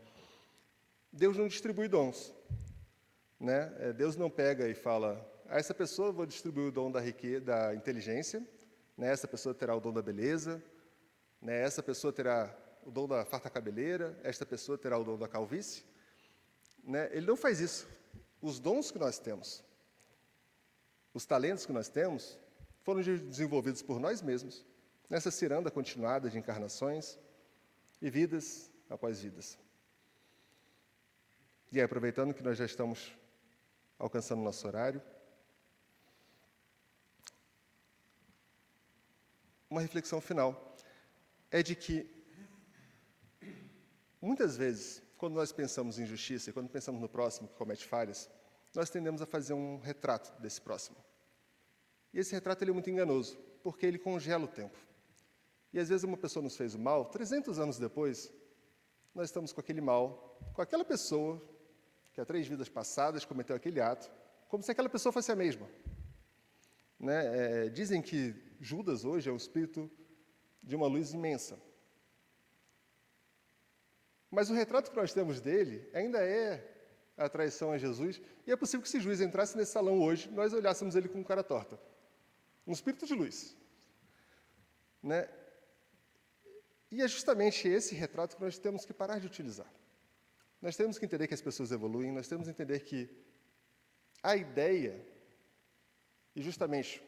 [1.12, 2.34] Deus não distribui dons.
[3.39, 3.74] Né?
[3.80, 6.99] É, Deus não pega e fala, a essa pessoa eu vou distribuir o dom da
[6.99, 8.47] riqueza, da inteligência,
[8.97, 9.12] né?
[9.12, 10.64] essa pessoa terá o dom da beleza,
[11.41, 11.62] né?
[11.62, 12.55] essa pessoa terá
[12.86, 15.84] o dom da farta cabeleira, esta pessoa terá o dom da calvície.
[16.84, 17.09] Né?
[17.12, 17.88] Ele não faz isso.
[18.41, 19.64] Os dons que nós temos,
[21.14, 22.39] os talentos que nós temos,
[22.84, 24.66] foram desenvolvidos por nós mesmos,
[25.09, 27.20] nessa ciranda continuada de encarnações
[28.01, 29.59] e vidas após vidas.
[31.74, 33.13] E aí, aproveitando que nós já estamos
[33.97, 35.01] alcançando nosso horário,
[39.69, 40.76] uma reflexão final
[41.49, 42.13] é de que,
[44.22, 48.30] muitas vezes, quando nós pensamos em justiça e quando pensamos no próximo que comete falhas,
[48.76, 50.97] nós tendemos a fazer um retrato desse próximo.
[52.13, 54.78] E esse retrato ele é muito enganoso, porque ele congela o tempo.
[55.72, 58.30] E às vezes uma pessoa nos fez o mal, 300 anos depois,
[59.15, 61.41] nós estamos com aquele mal, com aquela pessoa
[62.14, 64.12] que há três vidas passadas cometeu aquele ato,
[64.47, 65.68] como se aquela pessoa fosse a mesma.
[66.99, 67.66] Né?
[67.66, 69.89] É, dizem que Judas hoje é o espírito
[70.62, 71.59] de uma luz imensa.
[74.30, 76.68] Mas o retrato que nós temos dele ainda é
[77.18, 80.53] a traição a Jesus, e é possível que se juiz entrasse nesse salão hoje, nós
[80.53, 81.80] olhássemos ele com cara torta.
[82.66, 83.55] Um espírito de luz.
[85.03, 85.28] Né?
[86.89, 89.72] E é justamente esse retrato que nós temos que parar de utilizar.
[90.62, 93.09] Nós temos que entender que as pessoas evoluem, nós temos que entender que
[94.22, 95.03] a ideia,
[96.36, 97.01] e justamente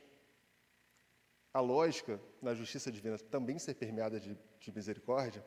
[1.54, 5.46] a lógica na justiça divina também ser permeada de, de misericórdia,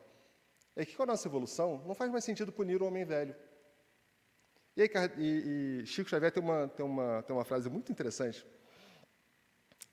[0.75, 3.35] é que com a nossa evolução não faz mais sentido punir o homem velho.
[4.75, 8.45] E, aí, e, e Chico Xavier tem uma, tem, uma, tem uma frase muito interessante.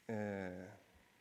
[0.06, 0.68] É,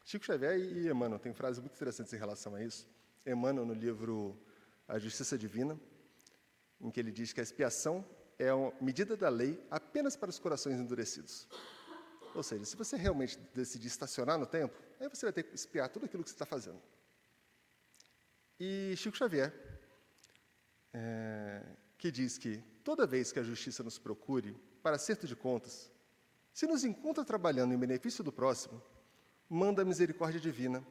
[0.03, 2.87] Chico Xavier e Emmanuel têm frases muito interessantes em relação a isso.
[3.25, 4.37] Emmanuel, no livro
[4.85, 5.79] A Justiça Divina,
[6.83, 8.05] em que ele diz que a expiação
[8.37, 11.47] é uma medida da lei apenas para os corações endurecidos.
[12.35, 15.89] Ou seja, se você realmente decidir estacionar no tempo, aí você vai ter que expiar
[15.89, 16.81] tudo aquilo que você está fazendo.
[18.59, 19.53] E Chico Xavier,
[20.93, 21.63] é,
[21.97, 25.91] que diz que toda vez que a justiça nos procure para acerto de contas,
[26.53, 28.81] se nos encontra trabalhando em benefício do próximo,
[29.49, 30.85] manda a misericórdia divina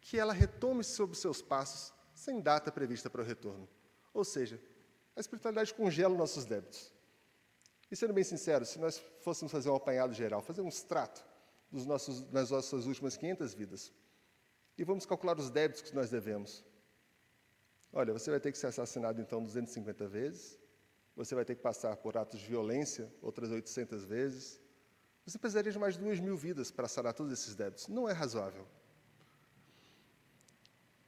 [0.00, 3.68] que ela retome sobre seus passos sem data prevista para o retorno.
[4.12, 4.60] Ou seja,
[5.18, 6.92] a espiritualidade congela nossos débitos.
[7.90, 11.24] E sendo bem sincero, se nós fôssemos fazer um apanhado geral, fazer um extrato
[11.72, 13.92] dos nossos, das nossas últimas 500 vidas,
[14.76, 16.64] e vamos calcular os débitos que nós devemos.
[17.92, 20.56] Olha, você vai ter que ser assassinado então 250 vezes,
[21.16, 24.60] você vai ter que passar por atos de violência outras 800 vezes,
[25.26, 27.88] você precisaria de mais duas mil vidas para sanar todos esses débitos.
[27.88, 28.64] Não é razoável.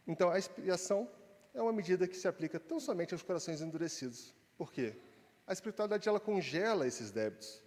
[0.05, 1.09] Então, a expiação
[1.55, 4.35] é uma medida que se aplica tão somente aos corações endurecidos.
[4.57, 4.97] Por quê?
[5.47, 7.63] A espiritualidade ela congela esses débitos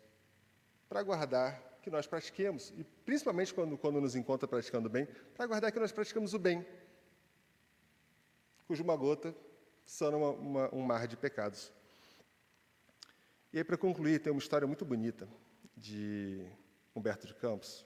[0.88, 5.06] para guardar que nós pratiquemos, e principalmente quando, quando nos encontra praticando bem,
[5.36, 6.66] para guardar que nós praticamos o bem,
[8.66, 9.36] cuja uma gota
[9.86, 11.72] sana uma, uma, um mar de pecados.
[13.52, 15.28] E aí, para concluir, tem uma história muito bonita
[15.76, 16.46] de
[16.96, 17.86] Humberto de Campos,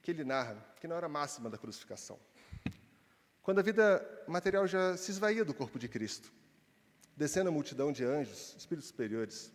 [0.00, 2.18] que ele narra que na hora máxima da crucificação,
[3.42, 6.32] quando a vida material já se esvaía do corpo de Cristo,
[7.16, 9.52] descendo a multidão de anjos, espíritos superiores,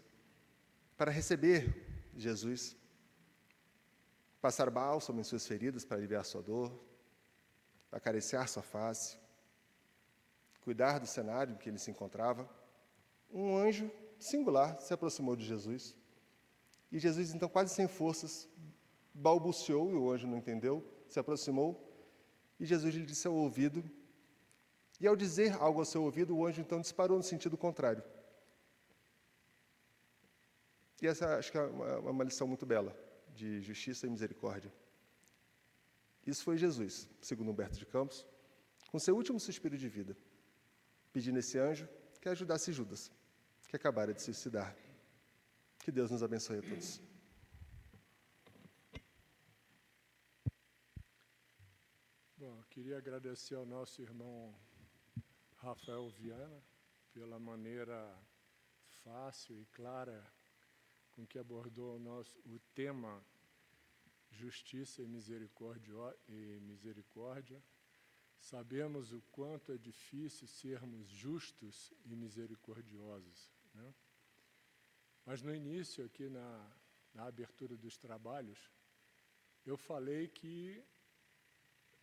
[0.98, 2.76] para receber Jesus,
[4.42, 6.72] passar bálsamo em suas feridas para aliviar sua dor,
[7.92, 9.18] acariciar sua face,
[10.62, 12.50] cuidar do cenário em que ele se encontrava,
[13.32, 15.96] um anjo singular se aproximou de Jesus.
[16.92, 18.50] E Jesus, então, quase sem forças,
[19.14, 21.87] balbuciou, e o anjo não entendeu, se aproximou,
[22.60, 23.84] e Jesus lhe disse ao ouvido
[25.00, 28.04] e ao dizer algo ao seu ouvido, o anjo então disparou no sentido contrário.
[31.02, 32.98] E essa acho que é uma, uma lição muito bela
[33.36, 34.74] de justiça e misericórdia.
[36.26, 38.26] Isso foi Jesus, segundo Humberto de Campos,
[38.90, 40.18] com seu último suspiro de vida,
[41.14, 41.88] pedindo esse anjo
[42.20, 43.12] que ajudasse Judas,
[43.68, 44.76] que acabara de se suicidar.
[45.80, 47.00] Que Deus nos abençoe a todos.
[52.38, 54.56] Bom, queria agradecer ao nosso irmão
[55.56, 56.64] Rafael Viana
[57.12, 58.16] pela maneira
[59.04, 60.24] fácil e clara
[61.14, 63.26] com que abordou o, nosso, o tema
[64.30, 67.64] justiça e misericórdia.
[68.40, 73.50] Sabemos o quanto é difícil sermos justos e misericordiosos.
[73.74, 73.92] Né?
[75.26, 76.72] Mas no início, aqui na,
[77.12, 78.70] na abertura dos trabalhos,
[79.66, 80.86] eu falei que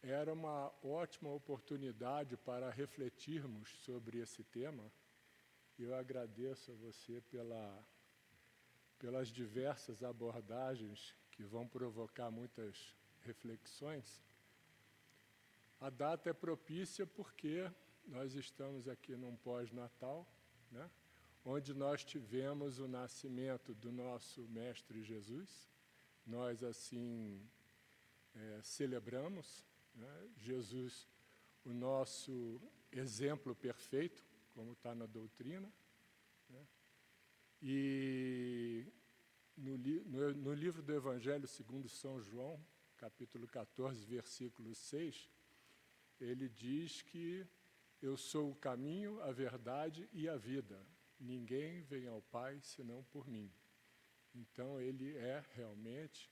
[0.07, 4.85] era uma ótima oportunidade para refletirmos sobre esse tema.
[5.79, 7.87] Eu agradeço a você pela,
[8.99, 14.23] pelas diversas abordagens que vão provocar muitas reflexões.
[15.81, 17.71] A data é propícia porque
[18.07, 20.27] nós estamos aqui num pós-natal,
[20.71, 20.91] né?
[21.45, 25.67] onde nós tivemos o nascimento do nosso Mestre Jesus.
[26.27, 27.43] Nós, assim,
[28.35, 30.30] é, celebramos né?
[30.38, 31.09] Jesus,
[31.64, 32.61] o nosso
[32.92, 35.72] exemplo perfeito, como está na doutrina.
[36.49, 36.66] Né?
[37.62, 38.86] E
[39.57, 42.61] no, no livro do Evangelho segundo São João,
[42.97, 45.28] capítulo 14, versículo 6,
[46.20, 47.47] ele diz que
[48.01, 50.84] eu sou o caminho, a verdade e a vida.
[51.18, 53.51] Ninguém vem ao Pai senão por mim.
[54.34, 56.30] Então, ele é realmente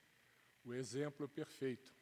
[0.64, 1.94] o exemplo perfeito.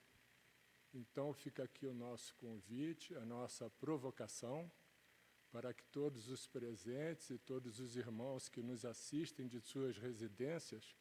[0.92, 4.70] Então, fica aqui o nosso convite, a nossa provocação,
[5.52, 10.96] para que todos os presentes e todos os irmãos que nos assistem de suas residências,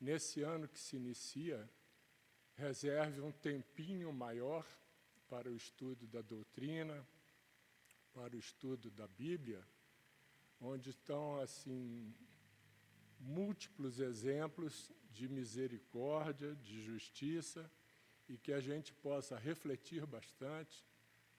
[0.00, 1.68] nesse ano que se inicia,
[2.54, 4.66] reserve um tempinho maior
[5.28, 7.06] para o estudo da doutrina,
[8.12, 9.66] para o estudo da Bíblia,
[10.60, 12.14] onde estão assim
[13.18, 17.70] múltiplos exemplos de misericórdia, de justiça,
[18.28, 20.84] e que a gente possa refletir bastante,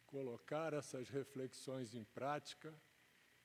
[0.05, 2.73] colocar essas reflexões em prática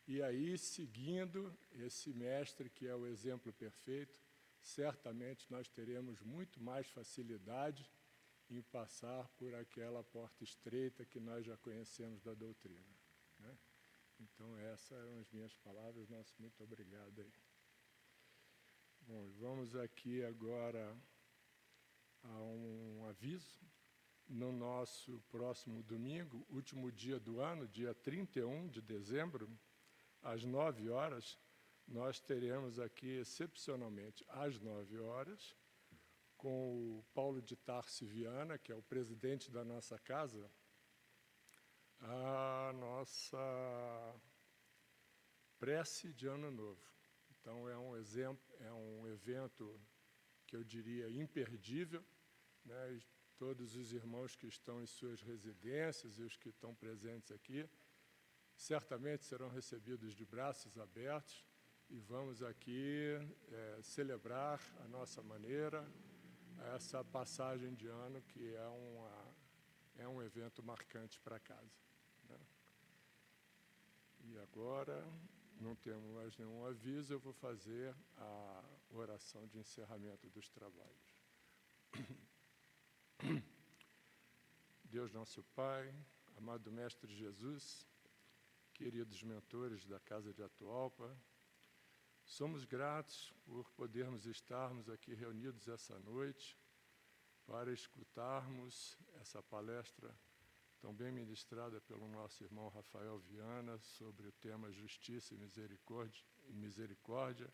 [0.07, 4.21] e aí seguindo esse mestre que é o exemplo perfeito,
[4.61, 7.91] certamente nós teremos muito mais facilidade
[8.51, 12.97] em passar por aquela porta estreita que nós já conhecemos da doutrina.
[13.39, 13.57] Né?
[14.21, 16.09] Então, essas eram as minhas palavras.
[16.09, 17.33] Nosso muito obrigado aí.
[19.07, 20.97] Bom, vamos aqui agora
[22.23, 23.61] a um aviso.
[24.29, 29.51] No nosso próximo domingo, último dia do ano, dia 31 de dezembro,
[30.23, 31.39] às 9 horas,
[31.87, 35.55] nós teremos aqui, excepcionalmente, às 9 horas,
[36.37, 40.51] com o Paulo de Tarso Viana, que é o presidente da nossa casa,
[42.01, 44.21] a nossa
[45.59, 46.83] prece de Ano Novo.
[47.31, 49.81] Então é um exemplo, é um evento
[50.47, 52.05] que eu diria imperdível,
[52.65, 52.95] né?
[52.95, 53.03] E
[53.37, 57.69] todos os irmãos que estão em suas residências e os que estão presentes aqui,
[58.55, 61.45] certamente serão recebidos de braços abertos
[61.91, 63.19] e vamos aqui
[63.51, 65.87] é, celebrar a nossa maneira,
[66.75, 69.35] essa passagem de ano que é, uma,
[69.99, 71.83] é um evento marcante para casa.
[72.29, 72.39] Né?
[74.21, 75.05] E agora,
[75.61, 81.23] não temos mais nenhum aviso, eu vou fazer a oração de encerramento dos trabalhos.
[84.85, 85.95] Deus nosso Pai,
[86.37, 87.87] amado Mestre Jesus,
[88.75, 91.17] queridos mentores da Casa de Atualpa,
[92.25, 96.59] Somos gratos por podermos estarmos aqui reunidos essa noite
[97.47, 100.17] para escutarmos essa palestra
[100.81, 106.55] tão bem ministrada pelo nosso irmão Rafael Viana sobre o tema Justiça e Misericórdia, e
[106.55, 107.53] misericórdia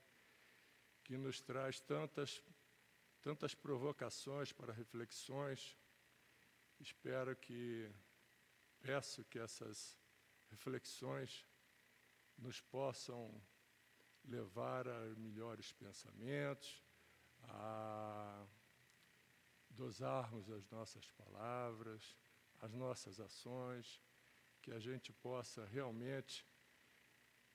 [1.03, 2.43] que nos traz tantas,
[3.23, 5.77] tantas provocações para reflexões.
[6.81, 7.91] Espero que,
[8.81, 9.99] peço que essas
[10.51, 11.45] reflexões
[12.37, 13.43] nos possam
[14.25, 16.83] levar a melhores pensamentos,
[17.43, 18.47] a
[19.71, 22.17] dosarmos as nossas palavras,
[22.61, 24.01] as nossas ações,
[24.61, 26.47] que a gente possa realmente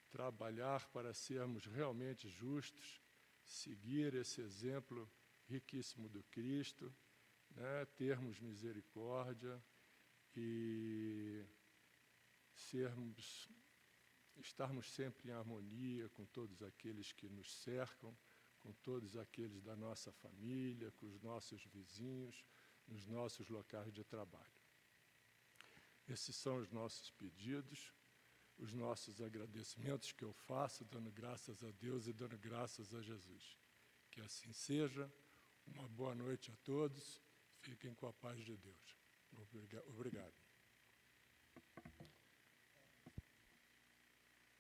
[0.10, 3.02] trabalhar para sermos realmente justos,
[3.44, 5.10] seguir esse exemplo
[5.54, 6.94] riquíssimo do Cristo,
[7.52, 9.64] né, termos misericórdia
[10.36, 11.46] e
[12.56, 13.48] sermos
[14.38, 18.18] estarmos sempre em harmonia com todos aqueles que nos cercam,
[18.60, 22.44] com todos aqueles da nossa família, com os nossos vizinhos,
[22.88, 24.62] nos nossos locais de trabalho.
[26.08, 27.94] Esses são os nossos pedidos,
[28.58, 33.58] os nossos agradecimentos que eu faço, dando graças a Deus e dando graças a Jesus.
[34.10, 35.12] Que assim seja.
[35.68, 37.22] Uma boa noite a todos.
[37.62, 38.98] Fiquem com a paz de Deus.
[39.88, 40.43] Obrigado.